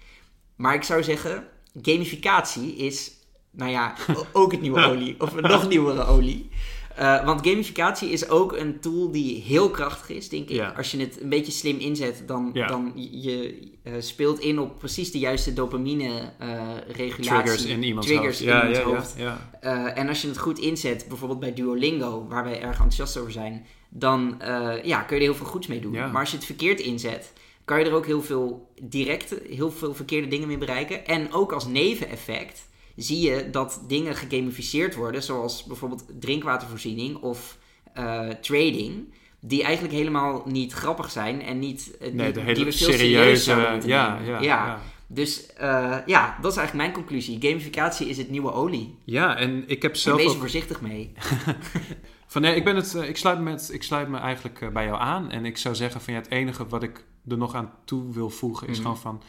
Maar 0.56 0.74
ik 0.74 0.82
zou 0.82 1.02
zeggen, 1.02 1.44
gamificatie 1.82 2.76
is, 2.76 3.10
nou 3.50 3.70
ja, 3.70 3.94
ook 4.32 4.52
het 4.52 4.60
nieuwe 4.60 4.84
olie. 4.90 5.14
Of 5.20 5.32
een 5.34 5.42
nog 5.42 5.68
nieuwere 5.68 6.04
olie. 6.04 6.50
Eh, 6.96 7.24
want 7.24 7.46
gamificatie 7.48 8.10
is 8.10 8.28
ook 8.28 8.52
een 8.56 8.80
tool 8.80 9.10
die 9.10 9.42
heel 9.42 9.70
krachtig 9.70 10.16
is, 10.16 10.28
denk 10.28 10.48
ik. 10.48 10.56
Ja. 10.56 10.74
Als 10.76 10.90
je 10.90 10.98
het 11.00 11.20
een 11.20 11.28
beetje 11.28 11.52
slim 11.52 11.78
inzet, 11.78 12.22
dan, 12.26 12.50
Ja. 12.52 12.66
dan 12.66 12.92
je 12.96 13.68
eh, 13.82 13.92
speelt 13.98 14.38
in 14.40 14.58
op 14.58 14.78
precies 14.78 15.10
de 15.12 15.18
juiste 15.18 15.52
dopamine-regulatie. 15.52 17.42
Triggers 17.42 17.64
in 17.64 17.82
iemands 17.82 18.06
triggers 18.06 18.38
hoofd. 18.38 18.40
in 18.50 18.56
Ja, 18.56 18.60
iemands 18.68 18.78
hoofd. 18.80 19.14
ja. 19.18 19.50
Eh, 19.60 19.98
en 19.98 20.08
als 20.08 20.22
je 20.22 20.28
het 20.28 20.38
goed 20.38 20.58
inzet, 20.58 21.04
bijvoorbeeld 21.08 21.40
bij 21.40 21.54
Duolingo, 21.54 22.26
waar 22.28 22.44
wij 22.44 22.60
erg 22.60 22.70
enthousiast 22.72 23.16
over 23.16 23.32
zijn, 23.32 23.66
dan 23.88 24.40
eh, 24.40 24.84
ja, 24.84 25.00
kun 25.00 25.16
je 25.16 25.22
er 25.22 25.28
heel 25.28 25.38
veel 25.38 25.46
goeds 25.46 25.66
mee 25.66 25.80
doen. 25.80 25.92
Maar 25.92 26.20
als 26.20 26.30
je 26.30 26.36
het 26.36 26.46
verkeerd 26.46 26.80
inzet, 26.80 27.32
kan 27.72 27.84
je 27.84 27.90
er 27.90 27.96
ook 27.96 28.06
heel 28.06 28.22
veel 28.22 28.72
directe, 28.82 29.42
heel 29.48 29.70
veel 29.70 29.94
verkeerde 29.94 30.28
dingen 30.28 30.48
mee 30.48 30.58
bereiken. 30.58 31.06
En 31.06 31.32
ook 31.32 31.52
als 31.52 31.66
neveneffect 31.66 32.68
zie 32.96 33.30
je 33.30 33.50
dat 33.50 33.84
dingen 33.88 34.14
gegamificeerd 34.14 34.94
worden, 34.94 35.22
zoals 35.22 35.64
bijvoorbeeld 35.64 36.04
drinkwatervoorziening 36.20 37.16
of 37.16 37.58
eh, 37.94 38.28
trading. 38.28 39.14
Die 39.40 39.62
eigenlijk 39.62 39.94
helemaal 39.94 40.42
niet 40.46 40.72
grappig 40.72 41.10
zijn 41.10 41.42
en 41.42 41.58
niet. 41.58 41.96
eh, 41.96 42.12
Nee, 42.12 42.32
die, 42.32 42.44
de 42.44 42.52
die 42.52 42.64
we 42.64 42.72
veel 42.72 42.92
serieus 42.92 43.44
serieuze... 43.44 43.88
Ja, 43.88 44.18
ja, 44.18 44.20
ja. 44.24 44.40
ja. 44.40 44.80
Dus 45.06 45.52
eh, 45.52 45.96
ja, 46.06 46.38
dat 46.40 46.50
is 46.52 46.58
eigenlijk 46.58 46.74
mijn 46.74 46.92
conclusie. 46.92 47.38
Gamificatie 47.40 48.08
is 48.08 48.18
het 48.18 48.30
nieuwe 48.30 48.52
olie. 48.52 48.98
Ja, 49.04 49.36
en 49.36 49.64
ik 49.66 49.82
heb 49.82 49.92
En 49.92 49.98
zelf 49.98 50.16
wees 50.16 50.26
er 50.26 50.32
ook... 50.32 50.38
voorzichtig 50.38 50.80
mee. 50.80 51.12
Van, 52.26 52.42
nee, 52.42 52.54
ik, 52.54 52.64
ben 52.64 52.76
het, 52.76 52.94
ik, 52.94 53.16
sluit 53.16 53.40
me 53.40 53.68
ik 53.70 53.82
sluit 53.82 54.08
me 54.08 54.18
eigenlijk 54.18 54.72
bij 54.72 54.84
jou 54.84 55.00
aan. 55.00 55.30
En 55.30 55.44
ik 55.44 55.58
zou 55.58 55.74
zeggen 55.74 56.00
van 56.00 56.14
ja, 56.14 56.18
het 56.20 56.30
enige 56.30 56.66
wat 56.66 56.82
ik 56.82 57.04
er 57.28 57.36
nog 57.36 57.54
aan 57.54 57.70
toe 57.84 58.12
wil 58.12 58.30
voegen 58.30 58.68
is 58.68 58.74
Mhm. 58.78 58.82
gewoon 58.86 58.98
van... 59.02 59.22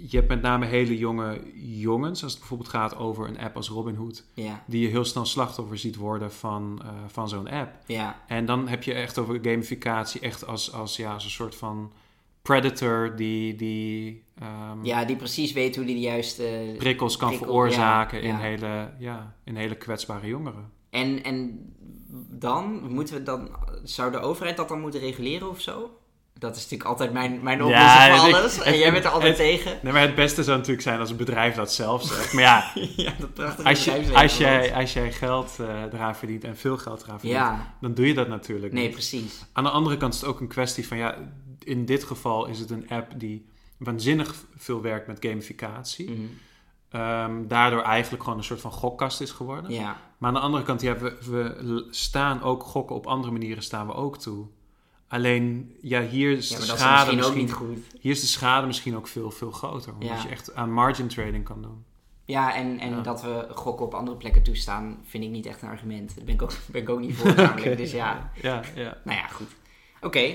Je 0.00 0.16
hebt 0.16 0.28
met 0.28 0.42
name 0.42 0.66
hele 0.66 0.98
jonge 0.98 1.40
jongens, 1.80 2.22
als 2.22 2.30
het 2.30 2.40
bijvoorbeeld 2.40 2.70
gaat 2.70 2.96
over 2.96 3.28
een 3.28 3.38
app 3.38 3.56
als 3.56 3.68
Robinhood... 3.68 4.24
Ja, 4.34 4.64
die 4.66 4.80
je 4.82 4.88
heel 4.88 5.04
snel 5.04 5.24
slachtoffer 5.24 5.78
ziet 5.78 5.96
worden 5.96 6.32
van, 6.32 6.80
eh, 6.84 6.88
van 7.06 7.28
zo'n 7.28 7.48
app. 7.48 7.72
ja, 7.86 8.22
En 8.26 8.46
dan 8.46 8.68
heb 8.68 8.82
je 8.82 8.92
echt 8.94 9.18
over 9.18 9.38
gamificatie 9.42 10.20
echt 10.20 10.46
als, 10.46 10.72
als, 10.72 10.96
ja, 10.96 11.12
als 11.12 11.24
een 11.24 11.30
soort 11.30 11.54
van 11.54 11.92
predator 12.42 13.16
die, 13.16 13.54
die 13.54 14.22
ehm, 14.38 14.84
ja, 14.84 15.04
die 15.04 15.16
precies 15.16 15.52
weet 15.52 15.76
hoe 15.76 15.84
die 15.84 15.94
de 15.94 16.00
juiste... 16.00 16.74
prikkels 16.78 17.16
kan 17.16 17.28
prikkel- 17.28 17.46
veroorzaken 17.48 18.18
ja, 18.18 18.24
in, 18.24 18.30
ja. 18.34 18.38
Hele, 18.38 18.92
ja, 18.98 19.34
in 19.44 19.56
hele 19.56 19.74
kwetsbare 19.76 20.26
jongeren. 20.26 20.70
En, 20.90 21.22
en 21.24 21.58
dan 22.30 22.92
moeten 22.92 23.14
we 23.14 23.22
dan... 23.22 23.48
Zou 23.84 24.10
de 24.12 24.18
overheid 24.18 24.56
dat 24.56 24.68
dan 24.68 24.80
moeten 24.80 25.00
reguleren 25.00 25.48
of 25.48 25.60
zo? 25.60 25.97
Dat 26.38 26.56
is 26.56 26.62
natuurlijk 26.62 26.88
altijd 26.90 27.12
mijn, 27.12 27.42
mijn 27.42 27.58
Ja, 27.58 27.64
oplossing 27.64 28.30
voor 28.30 28.38
alles. 28.40 28.60
En 28.60 28.78
jij 28.78 28.92
bent 28.92 29.04
er 29.04 29.10
altijd 29.10 29.38
het- 29.38 29.46
tegen. 29.46 29.78
Nee, 29.82 29.92
maar 29.92 30.02
het 30.02 30.14
beste 30.14 30.42
zou 30.44 30.56
natuurlijk 30.56 30.82
zijn 30.82 31.00
als 31.00 31.10
een 31.10 31.16
bedrijf 31.16 31.54
dat 31.54 31.72
zelf 31.72 32.02
zegt. 32.02 32.32
Maar 32.32 32.42
ja, 32.42 32.70
ja, 33.04 33.12
dat 33.34 33.64
als, 33.64 33.84
je, 33.84 34.10
als, 34.14 34.36
jij, 34.38 34.74
als 34.74 34.92
jij 34.92 35.12
geld 35.12 35.56
eh, 35.60 35.82
eraan 35.92 36.16
verdient 36.16 36.44
en 36.44 36.56
veel 36.56 36.76
geld 36.78 37.02
eraan 37.02 37.20
verdient, 37.20 37.40
Ja, 37.40 37.74
dan 37.80 37.94
doe 37.94 38.06
je 38.06 38.14
dat 38.14 38.28
natuurlijk 38.28 38.72
nee, 38.72 38.82
niet. 38.84 38.92
precies. 38.92 39.44
Aan 39.52 39.64
de 39.64 39.70
andere 39.70 39.96
kant 39.96 40.14
is 40.14 40.20
het 40.20 40.28
ook 40.28 40.40
een 40.40 40.48
kwestie 40.48 40.86
van, 40.88 40.96
ja, 40.96 41.14
in 41.64 41.84
dit 41.84 42.04
geval 42.04 42.46
is 42.46 42.58
het 42.58 42.70
een 42.70 42.88
app 42.90 43.12
die 43.16 43.46
waanzinnig 43.78 44.34
veel 44.56 44.80
werkt 44.82 45.06
met 45.06 45.16
gamificatie. 45.20 46.10
Mhm. 46.10 46.20
Ehm, 46.90 47.46
daardoor 47.46 47.82
eigenlijk 47.82 48.22
gewoon 48.22 48.38
een 48.38 48.44
soort 48.44 48.60
van 48.60 48.72
gokkast 48.72 49.20
is 49.20 49.30
geworden. 49.30 49.70
Ja, 49.72 49.96
Maar 50.18 50.28
aan 50.28 50.34
de 50.34 50.40
andere 50.40 50.62
kant, 50.64 50.80
ja, 50.80 50.96
we, 50.98 51.16
we 51.30 51.86
staan 51.90 52.42
ook 52.42 52.62
gokken 52.62 52.96
op 52.96 53.06
andere 53.06 53.32
manieren 53.32 53.62
staan 53.62 53.86
we 53.86 53.94
ook 53.94 54.18
toe. 54.18 54.46
Alleen, 55.08 55.76
ja, 55.82 56.02
hier 56.02 56.30
is 56.30 56.48
ja 56.48 56.58
de 56.58 56.66
dat 56.66 56.74
is 56.76 56.80
schade 56.82 57.14
misschien, 57.16 57.36
misschien, 57.38 57.66
ook 57.66 57.68
niet 57.70 57.78
goed. 57.92 58.00
hier 58.00 58.12
is 58.12 58.20
de 58.20 58.26
schade 58.26 58.66
misschien 58.66 58.96
ook 58.96 59.06
veel, 59.08 59.30
veel 59.30 59.50
groter. 59.50 59.92
Omdat 59.92 60.08
Ja. 60.08 60.22
je 60.22 60.28
echt 60.28 60.54
aan 60.54 60.72
margin 60.72 61.08
trading 61.08 61.44
kan 61.44 61.62
doen. 61.62 61.84
Ja, 62.24 62.54
en, 62.54 62.78
en 62.78 62.90
Ja. 62.90 63.00
dat 63.00 63.22
we 63.22 63.46
gokken 63.50 63.86
op 63.86 63.94
andere 63.94 64.16
plekken 64.16 64.42
toestaan, 64.42 64.98
vind 65.04 65.24
ik 65.24 65.30
niet 65.30 65.46
echt 65.46 65.62
een 65.62 65.68
argument. 65.68 66.16
Daar 66.16 66.24
ben 66.24 66.34
ik 66.34 66.42
ook, 66.42 66.52
ben 66.72 66.82
ik 66.82 66.88
ook 66.88 67.00
niet 67.00 67.16
voor 67.16 67.34
namelijk. 67.36 67.76
Dus 67.76 67.90
ja, 67.92 68.30
Ja, 68.42 68.60
ja. 68.74 68.96
nou 69.04 69.18
ja, 69.18 69.26
goed. 69.26 69.48
Oké. 70.00 70.34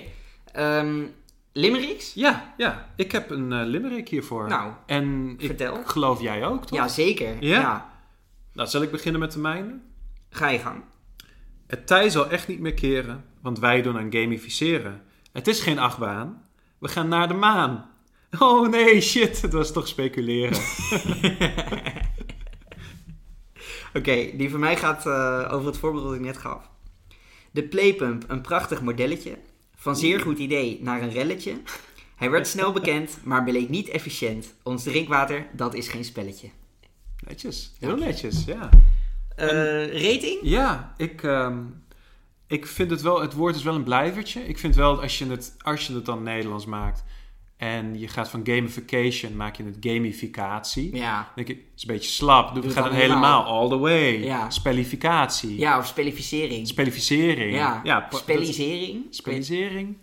Ehm, 0.51 1.01
Limericks? 1.55 2.13
Ja, 2.13 2.53
ja. 2.57 2.89
Ik 2.95 3.11
heb 3.11 3.29
een 3.29 3.51
eh, 3.53 3.65
limerick 3.65 4.09
hiervoor. 4.09 4.47
Nou, 4.47 4.71
en 4.85 5.35
ik 5.37 5.45
vertel. 5.45 5.81
geloof 5.85 6.21
jij 6.21 6.45
ook, 6.45 6.65
toch? 6.65 6.77
Ja, 6.77 6.87
zeker. 6.87 7.43
Ja? 7.43 7.59
ja. 7.59 7.89
Nou, 8.53 8.69
zal 8.69 8.81
ik 8.81 8.91
beginnen 8.91 9.21
met 9.21 9.31
de 9.31 9.39
mijne? 9.39 9.79
Ga 10.29 10.47
je 10.49 10.59
gang. 10.59 10.81
Het 11.73 11.87
tij 11.87 12.09
zal 12.09 12.29
echt 12.29 12.47
niet 12.47 12.59
meer 12.59 12.73
keren, 12.73 13.25
want 13.41 13.59
wij 13.59 13.81
doen 13.81 13.97
aan 13.97 14.11
gamificeren. 14.11 15.01
Het 15.31 15.47
is 15.47 15.59
geen 15.59 15.79
achtbaan. 15.79 16.45
We 16.79 16.87
gaan 16.87 17.07
naar 17.07 17.27
de 17.27 17.33
maan. 17.33 17.89
Oh 18.39 18.69
nee, 18.69 19.01
shit, 19.01 19.41
het 19.41 19.53
was 19.53 19.71
toch 19.71 19.87
speculeren. 19.87 20.57
Oké, 23.97 24.31
die 24.37 24.49
van 24.49 24.59
mij 24.59 24.77
gaat 24.77 25.05
eh, 25.05 25.49
over 25.51 25.67
het 25.67 25.77
voorbeeld 25.77 26.03
dat 26.03 26.13
ik 26.13 26.19
net 26.19 26.37
gaf. 26.37 26.69
De 27.51 27.63
Playpump, 27.63 28.23
een 28.27 28.41
prachtig 28.41 28.81
modelletje. 28.81 29.37
Van 29.75 29.95
zeer 29.95 30.19
goed 30.19 30.37
idee 30.37 30.79
naar 30.81 31.01
een 31.01 31.11
relletje. 31.11 31.61
Hij 32.15 32.29
werd 32.29 32.47
snel 32.47 32.71
bekend, 32.79 33.19
maar 33.23 33.43
bleek 33.43 33.69
niet 33.69 33.89
efficiënt. 33.89 34.53
Ons 34.63 34.83
drinkwater, 34.83 35.47
dat 35.53 35.73
is 35.73 35.87
geen 35.87 36.05
spelletje. 36.05 36.49
Netjes, 37.27 37.73
heel 37.79 37.97
netjes, 37.97 38.45
ja. 38.45 38.69
Eh, 39.35 40.03
rating? 40.11 40.39
Ja, 40.41 40.93
ik, 40.97 41.23
ehm, 41.23 41.57
ik 42.47 42.67
vind 42.67 42.89
het 42.89 43.01
wel, 43.01 43.21
het 43.21 43.33
woord 43.33 43.55
is 43.55 43.63
wel 43.63 43.75
een 43.75 43.83
blijvertje. 43.83 44.47
Ik 44.47 44.57
vind 44.59 44.75
wel, 44.75 45.01
als 45.01 45.17
je 45.17 45.25
het, 45.29 45.55
als 45.61 45.87
je 45.87 45.93
het 45.93 46.05
dan 46.05 46.23
Nederlands 46.23 46.65
maakt 46.65 47.03
en 47.57 47.99
je 47.99 48.07
gaat 48.07 48.29
van 48.29 48.41
gamification, 48.43 49.35
maak 49.35 49.55
je 49.55 49.63
het 49.63 49.77
gamificatie. 49.79 50.95
Ja. 50.95 51.15
Dan 51.15 51.25
denk 51.35 51.47
ik, 51.47 51.55
het 51.57 51.65
is 51.75 51.81
een 51.87 51.93
beetje 51.93 52.09
slap. 52.09 52.53
Doe 52.55 52.63
het 52.65 52.73
dan 52.73 52.83
dan 52.83 52.93
helemaal. 52.93 53.43
all 53.45 53.69
the 53.69 53.77
way. 53.77 54.23
Ja. 54.23 54.49
Spellificatie. 54.49 55.57
Ja, 55.59 55.77
of 55.77 55.85
spellificering. 55.87 56.67
Spellificering. 56.67 57.55
Ja, 57.55 57.81
ja 57.83 58.07
spellisering. 58.09 59.03
dat- 59.05 59.15
Spellisering. 59.15 59.97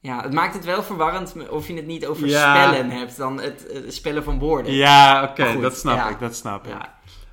Ja, 0.00 0.22
het 0.22 0.32
maakt 0.32 0.54
het 0.54 0.64
wel 0.64 0.82
verwarrend 0.82 1.48
of 1.50 1.68
je 1.68 1.74
het 1.74 1.86
niet 1.86 2.06
over 2.06 2.26
Ja. 2.26 2.66
spellen 2.68 2.90
hebt 2.90 3.16
dan 3.16 3.40
het 3.40 3.66
spellen 3.88 4.24
van 4.24 4.38
woorden. 4.38 4.72
Ja, 4.72 5.22
oké, 5.30 5.60
dat 5.60 5.76
snap 5.76 5.96
ja. 5.96 6.08
ik, 6.08 6.18
dat 6.18 6.36
snap 6.36 6.66
ik. 6.66 6.74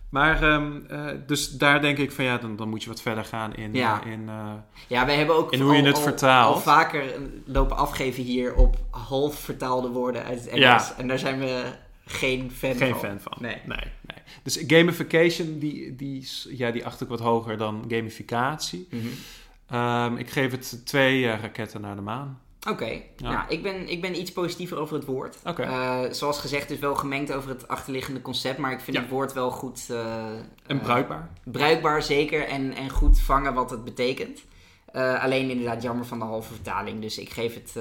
Maar, 0.10 0.44
ehm, 0.44 0.72
eh, 0.88 1.06
dus 1.28 1.50
daar 1.50 1.82
denk 1.82 1.98
ik 1.98 2.12
van 2.12 2.24
ja, 2.26 2.38
dan, 2.38 2.56
dan 2.56 2.70
moet 2.70 2.84
je 2.84 2.90
wat 2.90 3.02
verder 3.02 3.26
gaan 3.26 3.56
in, 3.56 3.74
Ja. 3.74 4.02
eh, 4.04 4.12
in 4.12 4.30
eh, 4.30 4.52
Ja, 4.88 5.06
wij 5.06 5.16
hebben 5.16 5.36
ook 5.36 5.52
En 5.54 5.60
hoe 5.60 5.76
je 5.76 5.84
het 5.84 5.96
al- 5.96 6.02
vertaalt. 6.02 6.56
al 6.56 6.62
vaker 6.62 7.04
lopen 7.46 7.78
afgeven 7.78 8.24
hier 8.24 8.56
op 8.56 8.76
half 8.90 9.36
vertaalde 9.40 9.88
woorden 9.90 10.24
uit 10.24 10.40
het 10.40 10.48
Engels. 10.48 10.88
Ja. 10.88 10.94
En 10.98 11.08
daar 11.08 11.20
zijn 11.20 11.40
we 11.40 11.64
geen 12.06 12.52
fan 12.52 12.76
geen 12.76 12.90
van. 12.92 13.00
fan 13.00 13.20
van. 13.20 13.34
Nee. 13.40 13.58
nee, 13.66 13.78
nee. 14.08 14.24
Dus 14.44 14.64
gamification, 14.68 15.60
die, 15.60 15.96
die, 15.96 16.30
ja, 16.50 16.72
die 16.72 16.86
acht 16.86 17.02
ik 17.02 17.08
wat 17.08 17.20
hoger 17.20 17.58
dan 17.58 17.86
gamificatie. 17.88 18.88
Mhm. 18.92 19.06
Ehm, 19.70 20.16
ik 20.18 20.30
geef 20.30 20.52
het 20.52 20.82
twee 20.86 21.26
raketten 21.28 21.82
naar 21.82 21.96
de 21.96 22.02
maan. 22.02 22.40
Oké, 22.70 22.86
Ja. 23.18 23.32
nou, 23.32 23.44
ik 23.50 23.64
ben, 23.64 23.90
ik 23.90 24.02
ben 24.02 24.20
iets 24.20 24.32
positiever 24.32 24.78
over 24.78 24.96
het 24.96 25.06
woord. 25.06 25.38
Oké. 25.46 25.62
Eh, 25.64 26.00
zoals 26.12 26.40
gezegd, 26.40 26.68
dus 26.68 26.80
wel 26.80 26.96
gemengd 26.96 27.32
over 27.34 27.50
het 27.50 27.68
achterliggende 27.68 28.22
concept, 28.22 28.58
maar 28.58 28.72
ik 28.72 28.80
vind 28.80 28.96
Ja. 28.98 29.02
het 29.04 29.12
woord 29.12 29.34
wel 29.34 29.52
goed 29.52 29.86
eh, 29.90 30.26
en 30.66 30.78
eh, 30.78 30.80
bruikbaar. 30.82 31.30
bruikbaar, 31.44 32.04
zeker, 32.04 32.48
en, 32.48 32.74
en 32.76 32.90
goed 32.90 33.20
vangen 33.20 33.54
wat 33.54 33.70
het 33.70 33.84
betekent. 33.84 34.42
Alleen 34.94 35.50
inderdaad 35.50 35.82
jammer 35.82 36.06
van 36.06 36.20
de 36.20 36.26
halve 36.26 36.54
vertaling, 36.54 37.02
dus 37.02 37.18
ik 37.18 37.30
geef 37.30 37.54
het 37.54 37.76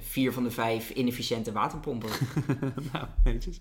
vier 0.00 0.32
van 0.32 0.42
de 0.42 0.50
vijf 0.50 0.90
inefficiënte 0.90 1.52
waterpompen. 1.52 2.08
nou, 2.92 3.06
netjes. 3.24 3.58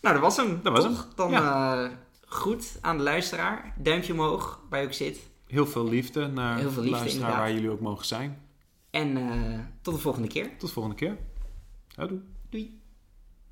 nou, 0.00 0.14
dat 0.14 0.22
was 0.24 0.36
hem. 0.36 0.60
Dat 0.62 0.72
was 0.72 0.84
toch? 0.84 1.08
hem, 1.16 1.32
Dan 1.32 1.90
goed 2.26 2.78
aan 2.80 2.96
de 2.96 3.02
luisteraar. 3.02 3.74
Duimpje 3.76 4.12
omhoog, 4.12 4.60
waar 4.70 4.80
je 4.80 4.86
ook 4.86 4.92
zit. 4.92 5.18
Heel 5.46 5.66
veel 5.66 5.88
liefde 5.88 6.26
naar 6.26 6.58
Heel 6.58 6.70
veel 6.70 6.82
liefde, 6.82 6.98
luisteraar 6.98 7.28
inderdaad. 7.28 7.38
waar 7.38 7.52
jullie 7.52 7.70
ook 7.70 7.80
mogen 7.80 8.06
zijn. 8.06 8.42
En 8.90 9.16
eh, 9.16 9.60
tot 9.82 9.94
de 9.94 10.00
volgende 10.00 10.28
keer. 10.28 10.50
Tot 10.50 10.60
de 10.60 10.74
volgende 10.74 10.96
keer. 10.96 11.18
Houdoe. 11.94 12.20
Doei. 12.48 12.77